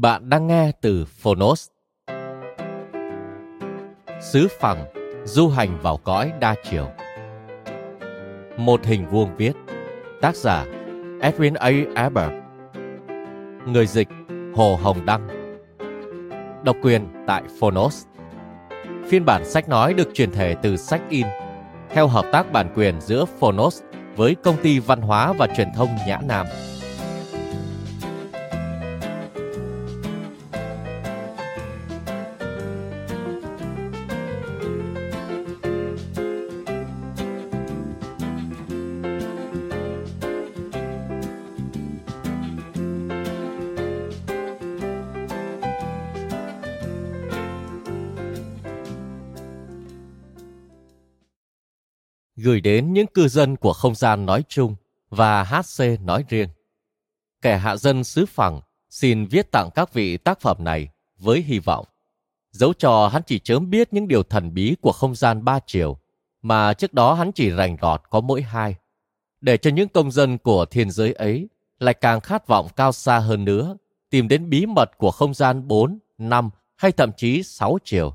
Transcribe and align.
Bạn 0.00 0.28
đang 0.30 0.46
nghe 0.46 0.72
từ 0.80 1.04
Phonos. 1.04 1.68
Sứ 4.20 4.48
phẳng, 4.60 4.84
du 5.24 5.48
hành 5.48 5.78
vào 5.82 5.96
cõi 5.96 6.32
đa 6.40 6.54
chiều. 6.70 6.86
Một 8.56 8.84
hình 8.84 9.06
vuông 9.08 9.36
viết. 9.36 9.52
Tác 10.20 10.36
giả 10.36 10.64
Edwin 11.20 11.54
A. 11.58 11.70
Albert. 11.94 12.32
Người 13.66 13.86
dịch 13.86 14.08
Hồ 14.54 14.76
Hồng 14.82 15.06
Đăng. 15.06 15.28
Độc 16.64 16.76
quyền 16.82 17.08
tại 17.26 17.42
Phonos. 17.60 18.06
Phiên 19.08 19.24
bản 19.24 19.44
sách 19.44 19.68
nói 19.68 19.94
được 19.94 20.08
truyền 20.14 20.30
thể 20.30 20.56
từ 20.62 20.76
sách 20.76 21.02
in, 21.08 21.26
theo 21.90 22.08
hợp 22.08 22.24
tác 22.32 22.52
bản 22.52 22.72
quyền 22.74 23.00
giữa 23.00 23.24
Phonos 23.24 23.82
với 24.16 24.34
công 24.34 24.56
ty 24.62 24.78
văn 24.78 25.00
hóa 25.00 25.32
và 25.32 25.46
truyền 25.56 25.68
thông 25.76 25.88
Nhã 26.06 26.18
Nam. 26.28 26.46
Gửi 52.60 52.74
đến 52.74 52.92
những 52.92 53.06
cư 53.06 53.28
dân 53.28 53.56
của 53.56 53.72
không 53.72 53.94
gian 53.94 54.26
nói 54.26 54.44
chung 54.48 54.76
và 55.10 55.44
HC 55.44 56.00
nói 56.00 56.24
riêng. 56.28 56.48
Kẻ 57.42 57.58
hạ 57.58 57.76
dân 57.76 58.04
xứ 58.04 58.26
phẳng 58.26 58.60
xin 58.90 59.26
viết 59.26 59.50
tặng 59.50 59.70
các 59.74 59.92
vị 59.92 60.16
tác 60.16 60.40
phẩm 60.40 60.56
này 60.64 60.88
với 61.18 61.42
hy 61.42 61.58
vọng. 61.58 61.86
Dẫu 62.50 62.72
cho 62.72 63.08
hắn 63.08 63.22
chỉ 63.26 63.38
chớm 63.38 63.70
biết 63.70 63.92
những 63.92 64.08
điều 64.08 64.22
thần 64.22 64.54
bí 64.54 64.76
của 64.80 64.92
không 64.92 65.14
gian 65.14 65.44
ba 65.44 65.58
chiều, 65.66 65.98
mà 66.42 66.74
trước 66.74 66.92
đó 66.92 67.14
hắn 67.14 67.32
chỉ 67.32 67.50
rành 67.50 67.76
rọt 67.82 68.02
có 68.10 68.20
mỗi 68.20 68.42
hai. 68.42 68.74
Để 69.40 69.56
cho 69.56 69.70
những 69.70 69.88
công 69.88 70.10
dân 70.10 70.38
của 70.38 70.64
thiên 70.64 70.90
giới 70.90 71.12
ấy 71.12 71.48
lại 71.78 71.94
càng 71.94 72.20
khát 72.20 72.46
vọng 72.46 72.68
cao 72.76 72.92
xa 72.92 73.18
hơn 73.18 73.44
nữa, 73.44 73.76
tìm 74.10 74.28
đến 74.28 74.50
bí 74.50 74.66
mật 74.66 74.98
của 74.98 75.10
không 75.10 75.34
gian 75.34 75.68
4, 75.68 75.98
5 76.18 76.50
hay 76.76 76.92
thậm 76.92 77.10
chí 77.16 77.42
6 77.42 77.78
chiều. 77.84 78.14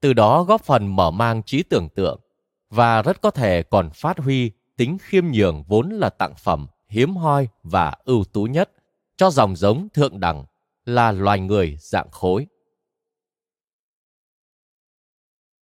Từ 0.00 0.12
đó 0.12 0.42
góp 0.42 0.64
phần 0.64 0.96
mở 0.96 1.10
mang 1.10 1.42
trí 1.42 1.62
tưởng 1.62 1.88
tượng 1.88 2.20
và 2.70 3.02
rất 3.02 3.20
có 3.20 3.30
thể 3.30 3.62
còn 3.62 3.90
phát 3.90 4.18
huy 4.18 4.50
tính 4.76 4.98
khiêm 5.00 5.24
nhường 5.26 5.62
vốn 5.62 5.90
là 5.90 6.10
tặng 6.10 6.34
phẩm 6.38 6.66
hiếm 6.88 7.16
hoi 7.16 7.48
và 7.62 7.94
ưu 8.04 8.24
tú 8.24 8.44
nhất 8.44 8.70
cho 9.16 9.30
dòng 9.30 9.56
giống 9.56 9.88
thượng 9.94 10.20
đẳng 10.20 10.44
là 10.84 11.12
loài 11.12 11.40
người 11.40 11.76
dạng 11.80 12.10
khối. 12.10 12.46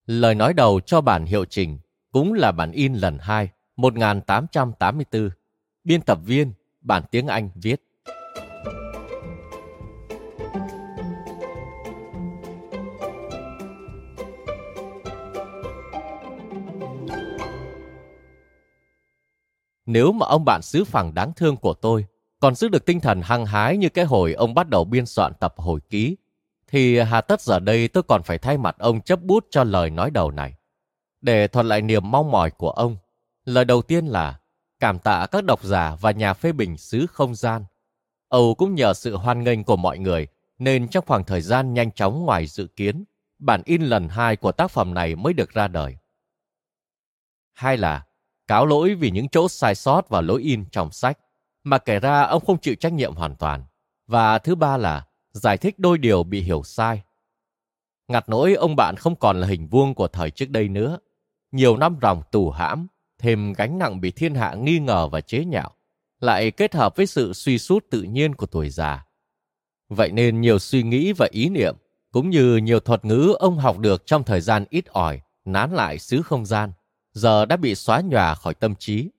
Lời 0.07 0.35
nói 0.35 0.53
đầu 0.53 0.81
cho 0.81 1.01
bản 1.01 1.27
hiệu 1.27 1.45
trình 1.45 1.79
cũng 2.13 2.33
là 2.33 2.53
bản 2.53 2.73
in 2.73 2.95
lần 2.95 3.19
2, 3.21 3.49
1884. 3.77 5.31
Biên 5.85 6.01
tập 6.01 6.19
viên, 6.25 6.53
bản 6.81 7.03
tiếng 7.11 7.27
Anh 7.27 7.51
viết. 7.55 7.88
Nếu 19.89 20.13
mà 20.13 20.27
ông 20.27 20.45
bạn 20.45 20.63
xứ 20.63 20.85
phẳng 20.85 21.15
đáng 21.15 21.33
thương 21.37 21.57
của 21.57 21.75
tôi 21.75 22.07
còn 22.41 22.55
giữ 22.55 22.69
được 22.69 22.87
tinh 22.87 23.01
thần 23.01 23.23
hăng 23.23 23.47
hái 23.47 23.77
như 23.77 23.89
cái 23.89 24.05
hồi 24.05 24.33
ông 24.33 24.55
bắt 24.55 24.69
đầu 24.69 24.85
biên 24.85 25.07
soạn 25.07 25.33
tập 25.41 25.55
hồi 25.57 25.81
ký, 25.91 26.17
thì 26.67 26.99
hà 26.99 27.21
tất 27.21 27.41
giờ 27.41 27.59
đây 27.59 27.89
tôi 27.89 28.03
còn 28.03 28.23
phải 28.23 28.39
thay 28.39 28.59
mặt 28.59 28.77
ông 28.79 29.01
chấp 29.01 29.23
bút 29.23 29.47
cho 29.51 29.65
lời 29.65 29.91
nói 29.91 30.11
đầu 30.11 30.31
này. 30.31 30.55
Để 31.21 31.49
thuật 31.49 31.67
lại 31.67 31.83
niềm 31.83 32.11
mong 32.11 32.31
mỏi 32.31 32.51
của 32.51 32.71
ông, 32.71 32.97
lời 33.45 33.65
đầu 33.65 33.83
tiên 33.83 34.07
là 34.07 34.39
cảm 34.81 34.99
tạ 34.99 35.27
các 35.31 35.45
độc 35.45 35.65
giả 35.65 35.97
và 36.01 36.11
nhà 36.11 36.35
phê 36.35 36.53
bình 36.53 36.77
xứ 36.77 37.07
không 37.07 37.35
gian. 37.35 37.65
Âu 38.29 38.55
cũng 38.55 38.75
nhờ 38.75 38.95
sự 38.95 39.17
hoan 39.17 39.45
nghênh 39.45 39.65
của 39.65 39.77
mọi 39.77 39.99
người 39.99 40.27
nên 40.59 40.89
trong 40.89 41.05
khoảng 41.07 41.25
thời 41.25 41.41
gian 41.41 41.75
nhanh 41.75 41.93
chóng 41.93 42.25
ngoài 42.25 42.47
dự 42.47 42.67
kiến, 42.67 43.05
bản 43.39 43.63
in 43.65 43.83
lần 43.83 44.09
hai 44.09 44.37
của 44.37 44.53
tác 44.53 44.71
phẩm 44.71 44.95
này 44.95 45.17
mới 45.17 45.33
được 45.33 45.51
ra 45.51 45.69
đời. 45.69 45.97
Hai 47.53 47.77
là 47.77 48.05
cáo 48.49 48.67
lỗi 48.67 48.95
vì 48.95 49.11
những 49.11 49.29
chỗ 49.29 49.49
sai 49.49 49.75
sót 49.75 50.09
và 50.09 50.21
lỗi 50.21 50.43
in 50.43 50.65
trong 50.71 50.93
sách, 50.93 51.19
mà 51.65 51.79
kể 51.79 52.01
ra 52.01 52.23
ông 52.23 52.45
không 52.45 52.59
chịu 52.59 52.75
trách 52.75 52.93
nhiệm 52.93 53.15
hoàn 53.15 53.37
toàn. 53.37 53.65
Và 54.07 54.39
thứ 54.39 54.55
ba 54.55 54.77
là 54.77 55.07
giải 55.33 55.57
thích 55.57 55.79
đôi 55.79 55.99
điều 55.99 56.23
bị 56.23 56.41
hiểu 56.41 56.63
sai. 56.65 57.03
Ngặt 58.09 58.29
nỗi 58.29 58.55
ông 58.55 58.77
bạn 58.77 58.97
không 58.97 59.17
còn 59.17 59.41
là 59.41 59.47
hình 59.47 59.69
vuông 59.69 59.95
của 59.95 60.09
thời 60.09 60.31
trước 60.31 60.51
đây 60.51 60.69
nữa. 60.69 60.99
Nhiều 61.53 61.77
năm 61.77 61.97
ròng 62.03 62.23
tù 62.31 62.51
hãm, 62.51 62.87
thêm 63.19 63.53
gánh 63.53 63.79
nặng 63.79 64.01
bị 64.01 64.11
thiên 64.11 64.35
hạ 64.35 64.55
nghi 64.55 64.79
ngờ 64.79 65.09
và 65.09 65.21
chế 65.21 65.45
nhạo, 65.45 65.71
lại 66.21 66.51
kết 66.51 66.75
hợp 66.75 66.97
với 66.97 67.07
sự 67.07 67.33
suy 67.33 67.59
sút 67.59 67.85
tự 67.91 68.03
nhiên 68.03 68.35
của 68.35 68.47
tuổi 68.47 68.71
già. 68.71 69.05
Vậy 69.89 70.13
nên 70.13 70.41
nhiều 70.41 70.59
suy 70.59 70.83
nghĩ 70.83 71.13
và 71.13 71.29
ý 71.31 71.49
niệm, 71.49 71.77
cũng 72.13 72.31
như 72.31 72.57
nhiều 72.57 72.81
thuật 72.81 73.05
ngữ 73.05 73.35
ông 73.39 73.59
học 73.59 73.79
được 73.79 74.07
trong 74.07 74.25
thời 74.25 74.41
gian 74.41 74.65
ít 74.71 74.87
ỏi, 74.87 75.21
nán 75.45 75.73
lại 75.73 75.99
xứ 75.99 76.23
không 76.23 76.47
gian, 76.47 76.73
giờ 77.19 77.45
đã 77.47 77.57
bị 77.57 77.75
xóa 77.75 78.01
nhòa 78.01 78.35
khỏi 78.35 78.55
tâm 78.55 78.75
trí. 78.75 79.11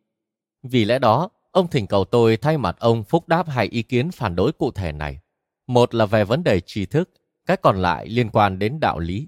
Vì 0.64 0.86
lẽ 0.86 1.00
đó, 1.00 1.30
ông 1.52 1.68
thỉnh 1.68 1.88
cầu 1.88 2.06
tôi 2.06 2.38
thay 2.38 2.58
mặt 2.58 2.76
ông 2.80 3.04
phúc 3.04 3.28
đáp 3.28 3.50
hai 3.50 3.66
ý 3.66 3.82
kiến 3.82 4.12
phản 4.12 4.36
đối 4.36 4.52
cụ 4.52 4.72
thể 4.72 4.92
này. 4.92 5.20
Một 5.68 5.96
là 5.96 6.06
về 6.06 6.24
vấn 6.24 6.44
đề 6.44 6.60
tri 6.60 6.86
thức, 6.86 7.10
cái 7.46 7.58
còn 7.58 7.82
lại 7.82 8.10
liên 8.10 8.30
quan 8.30 8.60
đến 8.60 8.80
đạo 8.80 9.00
lý. 9.00 9.28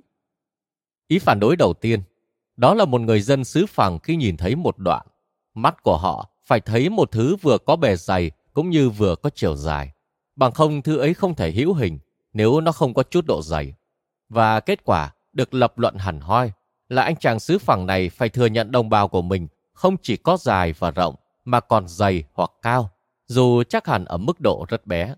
Ý 1.07 1.19
phản 1.19 1.39
đối 1.39 1.55
đầu 1.55 1.73
tiên, 1.73 2.01
đó 2.57 2.73
là 2.73 2.85
một 2.85 3.01
người 3.01 3.21
dân 3.21 3.43
xứ 3.43 3.65
phẳng 3.65 3.99
khi 3.99 4.15
nhìn 4.15 4.37
thấy 4.37 4.55
một 4.55 4.77
đoạn, 4.77 5.07
mắt 5.53 5.83
của 5.83 5.97
họ 5.97 6.29
phải 6.45 6.59
thấy 6.59 6.89
một 6.89 7.11
thứ 7.11 7.35
vừa 7.35 7.57
có 7.57 7.75
bề 7.75 7.95
dày 7.95 8.31
cũng 8.53 8.69
như 8.69 8.89
vừa 8.89 9.15
có 9.15 9.29
chiều 9.29 9.55
dài. 9.55 9.91
Bằng 10.35 10.51
không 10.51 10.81
thứ 10.81 10.97
ấy 10.97 11.13
không 11.13 11.35
thể 11.35 11.51
hữu 11.51 11.73
hình 11.73 11.99
nếu 12.33 12.61
nó 12.61 12.71
không 12.71 12.93
có 12.93 13.03
chút 13.03 13.25
độ 13.25 13.41
dày. 13.41 13.73
Và 14.29 14.59
kết 14.59 14.83
quả 14.83 15.13
được 15.33 15.53
lập 15.53 15.79
luận 15.79 15.95
hẳn 15.95 16.19
hoi 16.19 16.51
là 16.91 17.01
anh 17.01 17.15
chàng 17.15 17.39
xứ 17.39 17.57
phẳng 17.57 17.85
này 17.85 18.09
phải 18.09 18.29
thừa 18.29 18.45
nhận 18.45 18.71
đồng 18.71 18.89
bào 18.89 19.07
của 19.07 19.21
mình 19.21 19.47
không 19.73 19.95
chỉ 20.01 20.17
có 20.17 20.37
dài 20.37 20.73
và 20.79 20.91
rộng 20.91 21.15
mà 21.45 21.59
còn 21.59 21.87
dày 21.87 22.23
hoặc 22.33 22.51
cao, 22.61 22.89
dù 23.27 23.63
chắc 23.63 23.87
hẳn 23.87 24.05
ở 24.05 24.17
mức 24.17 24.39
độ 24.39 24.65
rất 24.69 24.87
bé. 24.87 25.15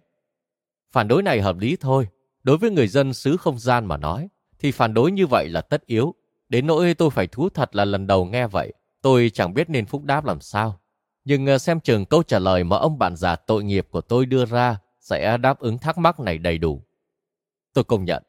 Phản 0.92 1.08
đối 1.08 1.24
này 1.24 1.42
hợp 1.42 1.58
lý 1.58 1.78
thôi, 1.80 2.08
đối 2.44 2.58
với 2.58 2.72
người 2.72 2.88
dân 2.88 3.14
xứ 3.14 3.38
không 3.38 3.60
gian 3.60 3.86
mà 3.86 3.98
nói, 3.98 4.30
thì 4.60 4.72
phản 4.72 4.94
đối 4.94 5.12
như 5.12 5.28
vậy 5.28 5.50
là 5.50 5.62
tất 5.62 5.86
yếu. 5.86 6.14
Đến 6.50 6.68
nỗi 6.68 6.94
tôi 6.94 7.10
phải 7.10 7.28
thú 7.28 7.50
thật 7.50 7.76
là 7.76 7.86
lần 7.86 8.08
đầu 8.08 8.26
nghe 8.26 8.48
vậy, 8.48 8.74
tôi 9.02 9.32
chẳng 9.34 9.54
biết 9.54 9.70
nên 9.70 9.86
phúc 9.86 10.04
đáp 10.04 10.26
làm 10.26 10.42
sao. 10.42 10.80
Nhưng 11.26 11.46
ờ, 11.46 11.58
xem 11.58 11.80
chừng 11.80 12.06
câu 12.06 12.24
trả 12.24 12.40
lời 12.40 12.64
mà 12.64 12.78
ông 12.78 13.00
bạn 13.00 13.16
già 13.16 13.36
tội 13.36 13.64
nghiệp 13.64 13.88
của 13.92 14.02
tôi 14.02 14.26
đưa 14.26 14.46
ra 14.46 14.78
sẽ 15.00 15.38
đáp 15.38 15.60
ứng 15.60 15.78
thắc 15.78 15.98
mắc 15.98 16.20
này 16.20 16.38
đầy 16.38 16.58
đủ. 16.58 16.82
Tôi 17.74 17.84
công 17.84 18.06
nhận. 18.06 18.24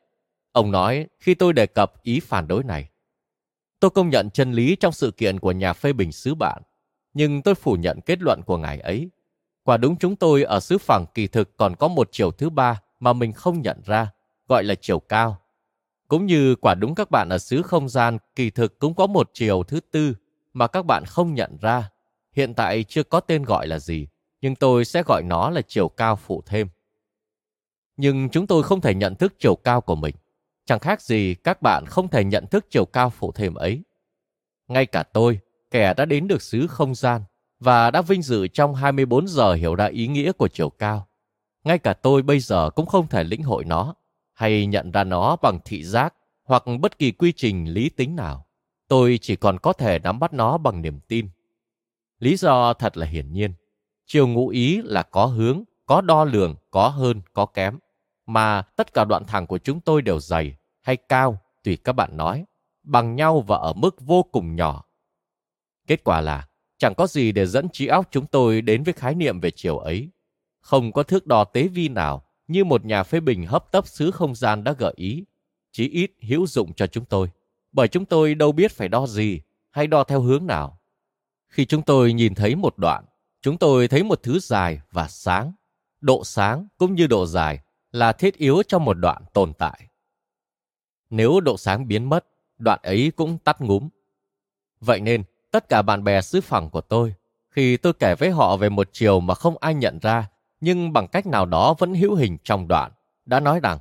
Ông 0.52 0.70
nói 0.70 1.06
khi 1.20 1.34
tôi 1.34 1.52
đề 1.52 1.66
cập 1.66 2.02
ý 2.02 2.20
phản 2.20 2.48
đối 2.48 2.64
này, 2.64 2.88
Tôi 3.80 3.90
công 3.90 4.10
nhận 4.10 4.30
chân 4.30 4.52
lý 4.52 4.76
trong 4.76 4.92
sự 4.92 5.10
kiện 5.10 5.40
của 5.40 5.52
nhà 5.52 5.72
phê 5.72 5.92
bình 5.92 6.12
xứ 6.12 6.34
bạn, 6.34 6.62
nhưng 7.14 7.42
tôi 7.42 7.54
phủ 7.54 7.72
nhận 7.74 8.00
kết 8.06 8.22
luận 8.22 8.40
của 8.46 8.58
ngài 8.58 8.80
ấy. 8.80 9.10
Quả 9.62 9.76
đúng 9.76 9.96
chúng 9.96 10.16
tôi 10.16 10.42
ở 10.42 10.60
xứ 10.60 10.78
phẳng 10.78 11.06
kỳ 11.14 11.26
thực 11.26 11.56
còn 11.56 11.76
có 11.76 11.88
một 11.88 12.08
chiều 12.12 12.30
thứ 12.30 12.50
ba 12.50 12.80
mà 13.00 13.12
mình 13.12 13.32
không 13.32 13.62
nhận 13.62 13.80
ra, 13.84 14.12
gọi 14.48 14.64
là 14.64 14.74
chiều 14.80 14.98
cao. 14.98 15.40
Cũng 16.08 16.26
như 16.26 16.54
quả 16.54 16.74
đúng 16.74 16.94
các 16.94 17.10
bạn 17.10 17.28
ở 17.28 17.38
xứ 17.38 17.62
không 17.62 17.88
gian 17.88 18.18
kỳ 18.36 18.50
thực 18.50 18.78
cũng 18.78 18.94
có 18.94 19.06
một 19.06 19.30
chiều 19.32 19.62
thứ 19.62 19.80
tư 19.90 20.14
mà 20.52 20.66
các 20.66 20.86
bạn 20.86 21.04
không 21.04 21.34
nhận 21.34 21.56
ra. 21.60 21.90
Hiện 22.32 22.54
tại 22.54 22.84
chưa 22.88 23.02
có 23.02 23.20
tên 23.20 23.42
gọi 23.42 23.66
là 23.66 23.78
gì, 23.78 24.08
nhưng 24.40 24.54
tôi 24.54 24.84
sẽ 24.84 25.02
gọi 25.02 25.22
nó 25.22 25.50
là 25.50 25.62
chiều 25.68 25.88
cao 25.88 26.16
phụ 26.16 26.42
thêm. 26.46 26.68
Nhưng 27.96 28.28
chúng 28.28 28.46
tôi 28.46 28.62
không 28.62 28.80
thể 28.80 28.94
nhận 28.94 29.14
thức 29.14 29.34
chiều 29.38 29.56
cao 29.56 29.80
của 29.80 29.94
mình. 29.94 30.14
Chẳng 30.66 30.78
khác 30.78 31.02
gì 31.02 31.34
các 31.34 31.62
bạn 31.62 31.84
không 31.86 32.08
thể 32.08 32.24
nhận 32.24 32.46
thức 32.46 32.66
chiều 32.70 32.84
cao 32.84 33.10
phổ 33.10 33.32
thềm 33.32 33.54
ấy. 33.54 33.84
Ngay 34.68 34.86
cả 34.86 35.02
tôi, 35.02 35.40
kẻ 35.70 35.94
đã 35.94 36.04
đến 36.04 36.28
được 36.28 36.42
xứ 36.42 36.66
không 36.66 36.94
gian 36.94 37.22
và 37.60 37.90
đã 37.90 38.02
vinh 38.02 38.22
dự 38.22 38.48
trong 38.48 38.74
24 38.74 39.28
giờ 39.28 39.54
hiểu 39.54 39.74
ra 39.74 39.84
ý 39.86 40.06
nghĩa 40.06 40.32
của 40.32 40.48
chiều 40.48 40.70
cao. 40.70 41.08
Ngay 41.64 41.78
cả 41.78 41.92
tôi 41.92 42.22
bây 42.22 42.40
giờ 42.40 42.70
cũng 42.70 42.86
không 42.86 43.08
thể 43.08 43.24
lĩnh 43.24 43.42
hội 43.42 43.64
nó 43.64 43.94
hay 44.32 44.66
nhận 44.66 44.90
ra 44.90 45.04
nó 45.04 45.36
bằng 45.36 45.58
thị 45.64 45.84
giác 45.84 46.14
hoặc 46.44 46.62
bất 46.80 46.98
kỳ 46.98 47.12
quy 47.12 47.32
trình 47.36 47.68
lý 47.68 47.88
tính 47.88 48.16
nào. 48.16 48.46
Tôi 48.88 49.18
chỉ 49.22 49.36
còn 49.36 49.58
có 49.58 49.72
thể 49.72 49.98
nắm 49.98 50.18
bắt 50.20 50.32
nó 50.32 50.58
bằng 50.58 50.82
niềm 50.82 51.00
tin. 51.08 51.28
Lý 52.18 52.36
do 52.36 52.72
thật 52.72 52.96
là 52.96 53.06
hiển 53.06 53.32
nhiên. 53.32 53.54
Chiều 54.06 54.28
ngụ 54.28 54.48
ý 54.48 54.82
là 54.82 55.02
có 55.02 55.26
hướng, 55.26 55.62
có 55.86 56.00
đo 56.00 56.24
lường, 56.24 56.56
có 56.70 56.88
hơn, 56.88 57.22
có 57.32 57.46
kém. 57.46 57.78
Mà 58.26 58.62
tất 58.62 58.94
cả 58.94 59.04
đoạn 59.04 59.24
thẳng 59.24 59.46
của 59.46 59.58
chúng 59.58 59.80
tôi 59.80 60.02
đều 60.02 60.20
dày 60.20 60.56
hay 60.80 60.96
cao, 60.96 61.38
tùy 61.62 61.76
các 61.76 61.92
bạn 61.92 62.16
nói, 62.16 62.44
bằng 62.82 63.16
nhau 63.16 63.40
và 63.40 63.56
ở 63.56 63.72
mức 63.72 64.00
vô 64.00 64.22
cùng 64.22 64.56
nhỏ. 64.56 64.84
Kết 65.86 66.04
quả 66.04 66.20
là 66.20 66.48
chẳng 66.78 66.94
có 66.94 67.06
gì 67.06 67.32
để 67.32 67.46
dẫn 67.46 67.68
trí 67.72 67.86
óc 67.86 68.08
chúng 68.10 68.26
tôi 68.26 68.60
đến 68.60 68.82
với 68.82 68.94
khái 68.94 69.14
niệm 69.14 69.40
về 69.40 69.50
chiều 69.50 69.78
ấy. 69.78 70.10
Không 70.60 70.92
có 70.92 71.02
thước 71.02 71.26
đo 71.26 71.44
tế 71.44 71.68
vi 71.68 71.88
nào 71.88 72.24
như 72.48 72.64
một 72.64 72.84
nhà 72.84 73.02
phê 73.02 73.20
bình 73.20 73.46
hấp 73.46 73.72
tấp 73.72 73.86
xứ 73.86 74.10
không 74.10 74.34
gian 74.34 74.64
đã 74.64 74.72
gợi 74.72 74.92
ý, 74.96 75.24
chí 75.72 75.88
ít 75.88 76.10
hữu 76.22 76.46
dụng 76.46 76.72
cho 76.74 76.86
chúng 76.86 77.04
tôi, 77.04 77.30
bởi 77.72 77.88
chúng 77.88 78.04
tôi 78.04 78.34
đâu 78.34 78.52
biết 78.52 78.72
phải 78.72 78.88
đo 78.88 79.06
gì 79.06 79.40
hay 79.70 79.86
đo 79.86 80.04
theo 80.04 80.20
hướng 80.20 80.46
nào. 80.46 80.80
Khi 81.48 81.64
chúng 81.64 81.82
tôi 81.82 82.12
nhìn 82.12 82.34
thấy 82.34 82.54
một 82.56 82.78
đoạn, 82.78 83.04
chúng 83.42 83.58
tôi 83.58 83.88
thấy 83.88 84.02
một 84.02 84.22
thứ 84.22 84.38
dài 84.38 84.80
và 84.90 85.08
sáng. 85.08 85.52
Độ 86.00 86.24
sáng 86.24 86.66
cũng 86.78 86.94
như 86.94 87.06
độ 87.06 87.26
dài 87.26 87.60
là 87.94 88.12
thiết 88.12 88.36
yếu 88.38 88.62
cho 88.68 88.78
một 88.78 88.94
đoạn 88.94 89.22
tồn 89.32 89.52
tại. 89.52 89.88
Nếu 91.10 91.40
độ 91.40 91.56
sáng 91.56 91.88
biến 91.88 92.04
mất, 92.04 92.26
đoạn 92.58 92.78
ấy 92.82 93.12
cũng 93.16 93.38
tắt 93.38 93.60
ngúm. 93.60 93.88
Vậy 94.80 95.00
nên, 95.00 95.24
tất 95.50 95.68
cả 95.68 95.82
bạn 95.82 96.04
bè 96.04 96.20
xứ 96.20 96.40
phẳng 96.40 96.70
của 96.70 96.80
tôi, 96.80 97.14
khi 97.50 97.76
tôi 97.76 97.92
kể 97.92 98.14
với 98.14 98.30
họ 98.30 98.56
về 98.56 98.68
một 98.68 98.88
chiều 98.92 99.20
mà 99.20 99.34
không 99.34 99.58
ai 99.60 99.74
nhận 99.74 99.98
ra, 99.98 100.28
nhưng 100.60 100.92
bằng 100.92 101.08
cách 101.08 101.26
nào 101.26 101.46
đó 101.46 101.74
vẫn 101.78 101.94
hữu 101.94 102.14
hình 102.14 102.38
trong 102.44 102.68
đoạn, 102.68 102.92
đã 103.24 103.40
nói 103.40 103.60
rằng, 103.60 103.78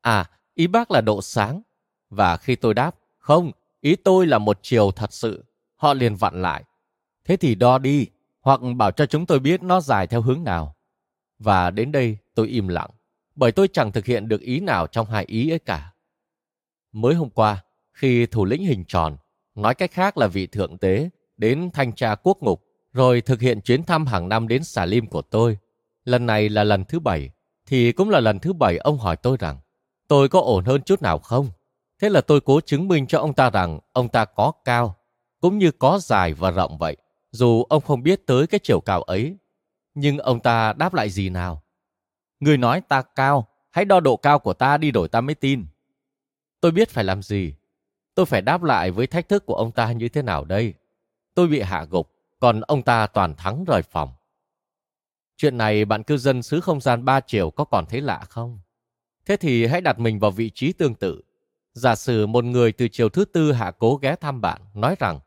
à, 0.00 0.30
ý 0.54 0.66
bác 0.66 0.90
là 0.90 1.00
độ 1.00 1.22
sáng. 1.22 1.62
Và 2.10 2.36
khi 2.36 2.56
tôi 2.56 2.74
đáp, 2.74 2.96
không, 3.18 3.52
ý 3.80 3.96
tôi 3.96 4.26
là 4.26 4.38
một 4.38 4.58
chiều 4.62 4.90
thật 4.90 5.12
sự, 5.12 5.44
họ 5.76 5.94
liền 5.94 6.16
vặn 6.16 6.42
lại. 6.42 6.64
Thế 7.24 7.36
thì 7.36 7.54
đo 7.54 7.78
đi, 7.78 8.06
hoặc 8.40 8.60
bảo 8.76 8.90
cho 8.90 9.06
chúng 9.06 9.26
tôi 9.26 9.38
biết 9.38 9.62
nó 9.62 9.80
dài 9.80 10.06
theo 10.06 10.22
hướng 10.22 10.44
nào. 10.44 10.76
Và 11.38 11.70
đến 11.70 11.92
đây 11.92 12.18
tôi 12.34 12.48
im 12.48 12.68
lặng, 12.68 12.90
bởi 13.36 13.52
tôi 13.52 13.68
chẳng 13.68 13.92
thực 13.92 14.06
hiện 14.06 14.28
được 14.28 14.40
ý 14.40 14.60
nào 14.60 14.86
trong 14.86 15.06
hai 15.06 15.24
ý 15.24 15.50
ấy 15.50 15.58
cả. 15.58 15.92
Mới 16.92 17.14
hôm 17.14 17.30
qua, 17.30 17.64
khi 17.92 18.26
thủ 18.26 18.44
lĩnh 18.44 18.64
hình 18.64 18.84
tròn, 18.88 19.16
nói 19.54 19.74
cách 19.74 19.90
khác 19.92 20.18
là 20.18 20.26
vị 20.26 20.46
thượng 20.46 20.78
tế, 20.78 21.10
đến 21.36 21.70
thanh 21.72 21.92
tra 21.92 22.14
quốc 22.14 22.38
ngục, 22.42 22.64
rồi 22.92 23.20
thực 23.20 23.40
hiện 23.40 23.60
chuyến 23.60 23.82
thăm 23.82 24.06
hàng 24.06 24.28
năm 24.28 24.48
đến 24.48 24.64
xà 24.64 24.84
lim 24.84 25.06
của 25.06 25.22
tôi, 25.22 25.58
lần 26.04 26.26
này 26.26 26.48
là 26.48 26.64
lần 26.64 26.84
thứ 26.84 27.00
bảy, 27.00 27.30
thì 27.66 27.92
cũng 27.92 28.10
là 28.10 28.20
lần 28.20 28.38
thứ 28.38 28.52
bảy 28.52 28.76
ông 28.76 28.98
hỏi 28.98 29.16
tôi 29.16 29.36
rằng, 29.40 29.58
tôi 30.08 30.28
có 30.28 30.40
ổn 30.40 30.64
hơn 30.64 30.82
chút 30.82 31.02
nào 31.02 31.18
không? 31.18 31.48
Thế 32.00 32.08
là 32.08 32.20
tôi 32.20 32.40
cố 32.40 32.60
chứng 32.60 32.88
minh 32.88 33.06
cho 33.06 33.18
ông 33.18 33.34
ta 33.34 33.50
rằng 33.50 33.80
ông 33.92 34.08
ta 34.08 34.24
có 34.24 34.52
cao, 34.64 34.96
cũng 35.40 35.58
như 35.58 35.70
có 35.70 35.98
dài 36.02 36.32
và 36.32 36.50
rộng 36.50 36.78
vậy, 36.78 36.96
dù 37.30 37.64
ông 37.68 37.82
không 37.82 38.02
biết 38.02 38.26
tới 38.26 38.46
cái 38.46 38.60
chiều 38.62 38.80
cao 38.80 39.02
ấy. 39.02 39.36
Nhưng 39.94 40.18
ông 40.18 40.40
ta 40.40 40.72
đáp 40.72 40.94
lại 40.94 41.10
gì 41.10 41.28
nào? 41.28 41.62
Người 42.40 42.56
nói 42.56 42.80
ta 42.80 43.02
cao, 43.02 43.48
hãy 43.70 43.84
đo 43.84 44.00
độ 44.00 44.16
cao 44.16 44.38
của 44.38 44.52
ta 44.52 44.76
đi 44.76 44.90
đổi 44.90 45.08
ta 45.08 45.20
mới 45.20 45.34
tin. 45.34 45.66
Tôi 46.60 46.72
biết 46.72 46.90
phải 46.90 47.04
làm 47.04 47.22
gì. 47.22 47.54
Tôi 48.14 48.26
phải 48.26 48.42
đáp 48.42 48.62
lại 48.62 48.90
với 48.90 49.06
thách 49.06 49.28
thức 49.28 49.46
của 49.46 49.54
ông 49.54 49.72
ta 49.72 49.92
như 49.92 50.08
thế 50.08 50.22
nào 50.22 50.44
đây? 50.44 50.74
Tôi 51.34 51.48
bị 51.48 51.60
hạ 51.60 51.86
gục, 51.90 52.12
còn 52.40 52.60
ông 52.60 52.82
ta 52.82 53.06
toàn 53.06 53.34
thắng 53.34 53.64
rời 53.64 53.82
phòng. 53.82 54.12
Chuyện 55.36 55.58
này 55.58 55.84
bạn 55.84 56.02
cư 56.02 56.16
dân 56.16 56.42
xứ 56.42 56.60
không 56.60 56.80
gian 56.80 57.04
ba 57.04 57.20
chiều 57.20 57.50
có 57.50 57.64
còn 57.64 57.86
thấy 57.86 58.00
lạ 58.00 58.24
không? 58.30 58.60
Thế 59.26 59.36
thì 59.36 59.66
hãy 59.66 59.80
đặt 59.80 59.98
mình 59.98 60.18
vào 60.18 60.30
vị 60.30 60.50
trí 60.54 60.72
tương 60.72 60.94
tự. 60.94 61.22
Giả 61.72 61.94
sử 61.94 62.26
một 62.26 62.44
người 62.44 62.72
từ 62.72 62.88
chiều 62.88 63.08
thứ 63.08 63.24
tư 63.24 63.52
hạ 63.52 63.70
cố 63.78 63.96
ghé 63.96 64.16
thăm 64.16 64.40
bạn, 64.40 64.62
nói 64.74 64.96
rằng 64.98 65.20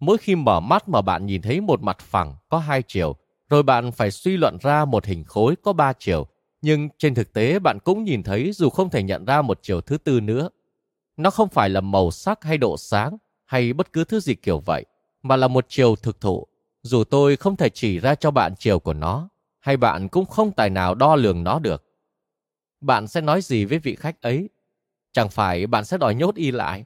mỗi 0.00 0.18
khi 0.18 0.34
mở 0.34 0.60
mắt 0.60 0.88
mà 0.88 1.00
bạn 1.02 1.26
nhìn 1.26 1.42
thấy 1.42 1.60
một 1.60 1.82
mặt 1.82 1.98
phẳng 1.98 2.36
có 2.48 2.58
hai 2.58 2.82
chiều, 2.82 3.16
rồi 3.50 3.62
bạn 3.62 3.92
phải 3.92 4.10
suy 4.10 4.36
luận 4.36 4.58
ra 4.60 4.84
một 4.84 5.04
hình 5.04 5.24
khối 5.24 5.56
có 5.62 5.72
ba 5.72 5.92
chiều, 5.92 6.26
nhưng 6.62 6.88
trên 6.98 7.14
thực 7.14 7.32
tế 7.32 7.58
bạn 7.58 7.78
cũng 7.84 8.04
nhìn 8.04 8.22
thấy 8.22 8.52
dù 8.52 8.70
không 8.70 8.90
thể 8.90 9.02
nhận 9.02 9.24
ra 9.24 9.42
một 9.42 9.58
chiều 9.62 9.80
thứ 9.80 9.98
tư 9.98 10.20
nữa. 10.20 10.48
Nó 11.16 11.30
không 11.30 11.48
phải 11.48 11.70
là 11.70 11.80
màu 11.80 12.10
sắc 12.10 12.44
hay 12.44 12.58
độ 12.58 12.76
sáng 12.76 13.16
hay 13.44 13.72
bất 13.72 13.92
cứ 13.92 14.04
thứ 14.04 14.20
gì 14.20 14.34
kiểu 14.34 14.58
vậy, 14.58 14.84
mà 15.22 15.36
là 15.36 15.48
một 15.48 15.66
chiều 15.68 15.96
thực 15.96 16.20
thụ. 16.20 16.46
Dù 16.82 17.04
tôi 17.04 17.36
không 17.36 17.56
thể 17.56 17.68
chỉ 17.68 17.98
ra 17.98 18.14
cho 18.14 18.30
bạn 18.30 18.54
chiều 18.58 18.78
của 18.78 18.94
nó, 18.94 19.28
hay 19.60 19.76
bạn 19.76 20.08
cũng 20.08 20.26
không 20.26 20.52
tài 20.52 20.70
nào 20.70 20.94
đo 20.94 21.16
lường 21.16 21.44
nó 21.44 21.58
được. 21.58 21.84
Bạn 22.80 23.08
sẽ 23.08 23.20
nói 23.20 23.42
gì 23.42 23.64
với 23.64 23.78
vị 23.78 23.96
khách 23.96 24.22
ấy? 24.22 24.48
Chẳng 25.12 25.28
phải 25.28 25.66
bạn 25.66 25.84
sẽ 25.84 25.98
đòi 25.98 26.14
nhốt 26.14 26.34
y 26.34 26.50
lại? 26.50 26.84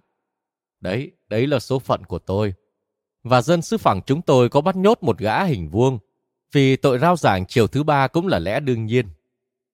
Đấy, 0.81 1.13
đấy 1.29 1.47
là 1.47 1.59
số 1.59 1.79
phận 1.79 2.05
của 2.05 2.19
tôi. 2.19 2.55
Và 3.23 3.43
dân 3.43 3.63
sư 3.63 3.79
phẳng 3.79 4.01
chúng 4.07 4.23
tôi 4.23 4.49
có 4.49 4.61
bắt 4.61 4.77
nhốt 4.77 4.99
một 5.03 5.19
gã 5.19 5.45
hình 5.45 5.69
vuông, 5.69 5.99
vì 6.53 6.77
tội 6.77 6.99
rao 6.99 7.17
giảng 7.17 7.47
chiều 7.47 7.67
thứ 7.67 7.83
ba 7.83 8.09
cũng 8.09 8.27
là 8.27 8.39
lẽ 8.39 8.61
đương 8.61 8.87
nhiên. 8.87 9.07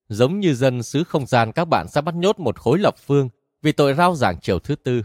Giống 0.08 0.40
như 0.40 0.54
dân 0.54 0.82
xứ 0.82 1.04
không 1.04 1.26
gian 1.26 1.52
các 1.52 1.64
bạn 1.64 1.88
sẽ 1.88 2.00
bắt 2.00 2.14
nhốt 2.14 2.38
một 2.38 2.58
khối 2.58 2.78
lập 2.78 2.94
phương 3.06 3.28
vì 3.62 3.72
tội 3.72 3.94
rao 3.94 4.14
giảng 4.14 4.40
chiều 4.40 4.58
thứ 4.58 4.74
tư. 4.76 5.02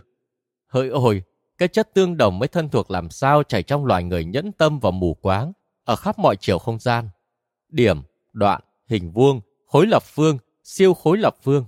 Hỡi 0.68 0.90
ôi, 0.90 1.24
cái 1.58 1.68
chất 1.68 1.94
tương 1.94 2.18
đồng 2.18 2.40
mới 2.40 2.48
thân 2.48 2.70
thuộc 2.70 2.92
làm 2.92 3.10
sao 3.10 3.44
chảy 3.44 3.63
trong 3.63 3.86
loài 3.86 4.04
người 4.04 4.25
nhẫn 4.25 4.51
tâm 4.51 4.80
và 4.80 4.92
mù 4.92 5.13
quáng 5.13 5.54
ở 5.84 5.96
khắp 5.96 6.20
mọi 6.20 6.36
chiều 6.36 6.60
không 6.60 6.80
gian. 6.80 7.10
Điểm, 7.70 8.01
đoạn, 8.34 8.62
hình 8.88 9.12
vuông, 9.12 9.42
khối 9.68 9.88
lập 9.88 10.04
phương, 10.04 10.38
siêu 10.63 10.94
khối 10.94 11.18
lập 11.18 11.36
phương. 11.44 11.66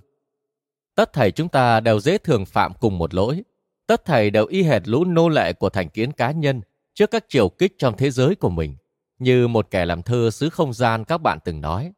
Tất 0.95 1.13
thảy 1.13 1.31
chúng 1.31 1.49
ta 1.49 1.79
đều 1.79 1.99
dễ 1.99 2.17
thường 2.17 2.45
phạm 2.45 2.73
cùng 2.79 2.97
một 2.97 3.13
lỗi. 3.13 3.43
Tất 3.87 4.05
thảy 4.05 4.29
đều 4.29 4.45
y 4.45 4.63
hệt 4.63 4.87
lũ 4.87 5.05
nô 5.05 5.29
lệ 5.29 5.53
của 5.53 5.69
thành 5.69 5.89
kiến 5.89 6.11
cá 6.11 6.31
nhân 6.31 6.61
trước 6.93 7.11
các 7.11 7.25
chiều 7.29 7.49
kích 7.49 7.75
trong 7.77 7.97
thế 7.97 8.11
giới 8.11 8.35
của 8.35 8.49
mình. 8.49 8.75
Như 9.19 9.47
một 9.47 9.67
kẻ 9.71 9.85
làm 9.85 10.03
thơ 10.03 10.31
xứ 10.31 10.49
không 10.49 10.73
gian 10.73 11.05
các 11.05 11.17
bạn 11.17 11.39
từng 11.45 11.61
nói. 11.61 11.93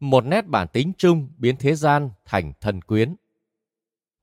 Một 0.00 0.24
nét 0.24 0.46
bản 0.46 0.68
tính 0.68 0.92
chung 0.98 1.28
biến 1.36 1.56
thế 1.56 1.74
gian 1.74 2.10
thành 2.24 2.52
thân 2.60 2.82
quyến. 2.82 3.16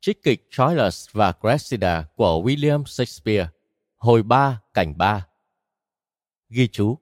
Trích 0.01 0.23
kịch 0.23 0.47
Troilus 0.51 1.09
và 1.11 1.31
Cressida 1.31 2.05
của 2.15 2.41
William 2.45 2.85
Shakespeare, 2.85 3.49
hồi 3.97 4.23
3, 4.23 4.61
cảnh 4.73 4.97
3. 4.97 5.25
Ghi 6.49 6.67
chú 6.67 6.97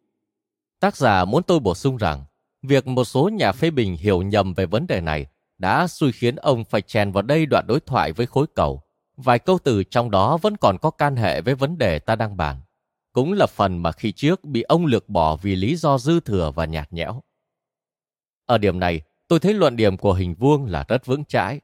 Tác 0.80 0.98
giả 0.98 1.26
muốn 1.26 1.44
tôi 1.44 1.60
bổ 1.60 1.76
sung 1.76 1.98
rằng, 1.98 2.26
việc 2.62 2.88
một 2.88 3.04
số 3.04 3.30
nhà 3.30 3.52
phê 3.52 3.72
bình 3.72 3.98
hiểu 4.00 4.22
nhầm 4.22 4.54
về 4.54 4.66
vấn 4.66 4.88
đề 4.88 5.02
này 5.02 5.26
đã 5.58 5.88
xui 5.88 6.12
khiến 6.12 6.36
ông 6.36 6.64
phải 6.64 6.82
chèn 6.82 7.12
vào 7.12 7.22
đây 7.22 7.46
đoạn 7.46 7.68
đối 7.68 7.80
thoại 7.80 8.14
với 8.14 8.26
khối 8.26 8.46
cầu. 8.56 8.82
Vài 9.18 9.40
câu 9.40 9.60
từ 9.64 9.84
trong 9.84 10.12
đó 10.12 10.38
vẫn 10.38 10.58
còn 10.58 10.78
có 10.78 10.92
can 10.92 11.16
hệ 11.16 11.42
với 11.42 11.56
vấn 11.56 11.78
đề 11.78 12.00
ta 12.00 12.16
đang 12.16 12.38
bàn. 12.38 12.62
Cũng 13.14 13.34
là 13.34 13.46
phần 13.46 13.78
mà 13.78 13.92
khi 13.92 14.12
trước 14.12 14.44
bị 14.44 14.62
ông 14.62 14.86
lược 14.86 15.10
bỏ 15.10 15.36
vì 15.36 15.56
lý 15.56 15.76
do 15.76 15.98
dư 15.98 16.20
thừa 16.20 16.52
và 16.56 16.66
nhạt 16.66 16.94
nhẽo. 16.94 17.22
Ở 18.46 18.58
điểm 18.58 18.80
này, 18.80 19.02
tôi 19.28 19.40
thấy 19.40 19.54
luận 19.54 19.76
điểm 19.76 19.98
của 19.98 20.14
hình 20.14 20.36
vuông 20.36 20.66
là 20.66 20.86
rất 20.88 21.06
vững 21.06 21.26
chãi. 21.26 21.62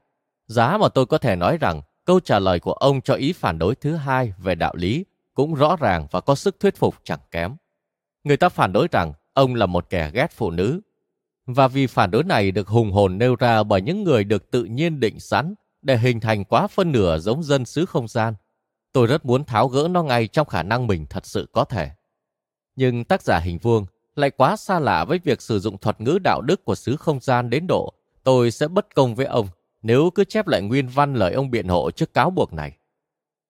Giá 0.47 0.77
mà 0.77 0.89
tôi 0.89 1.05
có 1.05 1.17
thể 1.17 1.35
nói 1.35 1.57
rằng 1.57 1.81
câu 2.05 2.19
trả 2.19 2.39
lời 2.39 2.59
của 2.59 2.73
ông 2.73 3.01
cho 3.01 3.13
ý 3.13 3.33
phản 3.33 3.59
đối 3.59 3.75
thứ 3.75 3.95
hai 3.95 4.33
về 4.37 4.55
đạo 4.55 4.75
lý 4.75 5.05
cũng 5.33 5.53
rõ 5.53 5.75
ràng 5.75 6.07
và 6.11 6.21
có 6.21 6.35
sức 6.35 6.59
thuyết 6.59 6.75
phục 6.75 6.95
chẳng 7.03 7.19
kém. 7.31 7.55
Người 8.23 8.37
ta 8.37 8.49
phản 8.49 8.73
đối 8.73 8.87
rằng 8.91 9.13
ông 9.33 9.55
là 9.55 9.65
một 9.65 9.89
kẻ 9.89 10.11
ghét 10.13 10.31
phụ 10.31 10.51
nữ. 10.51 10.81
Và 11.45 11.67
vì 11.67 11.87
phản 11.87 12.11
đối 12.11 12.23
này 12.23 12.51
được 12.51 12.67
hùng 12.67 12.91
hồn 12.91 13.17
nêu 13.17 13.35
ra 13.35 13.63
bởi 13.63 13.81
những 13.81 14.03
người 14.03 14.23
được 14.23 14.51
tự 14.51 14.63
nhiên 14.63 14.99
định 14.99 15.19
sẵn 15.19 15.53
để 15.81 15.97
hình 15.97 16.19
thành 16.19 16.45
quá 16.45 16.67
phân 16.67 16.91
nửa 16.91 17.19
giống 17.19 17.43
dân 17.43 17.65
xứ 17.65 17.85
không 17.85 18.07
gian, 18.07 18.33
tôi 18.95 19.07
rất 19.07 19.25
muốn 19.25 19.43
tháo 19.43 19.67
gỡ 19.67 19.87
nó 19.91 20.03
ngay 20.03 20.27
trong 20.27 20.47
khả 20.47 20.63
năng 20.63 20.87
mình 20.87 21.05
thật 21.09 21.25
sự 21.25 21.47
có 21.51 21.65
thể. 21.65 21.89
Nhưng 22.75 23.03
tác 23.03 23.21
giả 23.21 23.39
hình 23.39 23.57
vuông 23.57 23.85
lại 24.15 24.29
quá 24.29 24.55
xa 24.55 24.79
lạ 24.79 25.05
với 25.05 25.19
việc 25.23 25.41
sử 25.41 25.59
dụng 25.59 25.77
thuật 25.77 26.01
ngữ 26.01 26.19
đạo 26.23 26.41
đức 26.41 26.65
của 26.65 26.75
xứ 26.75 26.95
không 26.95 27.19
gian 27.19 27.49
đến 27.49 27.67
độ 27.67 27.93
tôi 28.23 28.51
sẽ 28.51 28.67
bất 28.67 28.95
công 28.95 29.15
với 29.15 29.25
ông 29.25 29.47
nếu 29.81 30.09
cứ 30.15 30.23
chép 30.23 30.47
lại 30.47 30.61
nguyên 30.61 30.87
văn 30.87 31.13
lời 31.13 31.33
ông 31.33 31.51
biện 31.51 31.67
hộ 31.67 31.91
trước 31.91 32.13
cáo 32.13 32.29
buộc 32.29 32.53
này. 32.53 32.77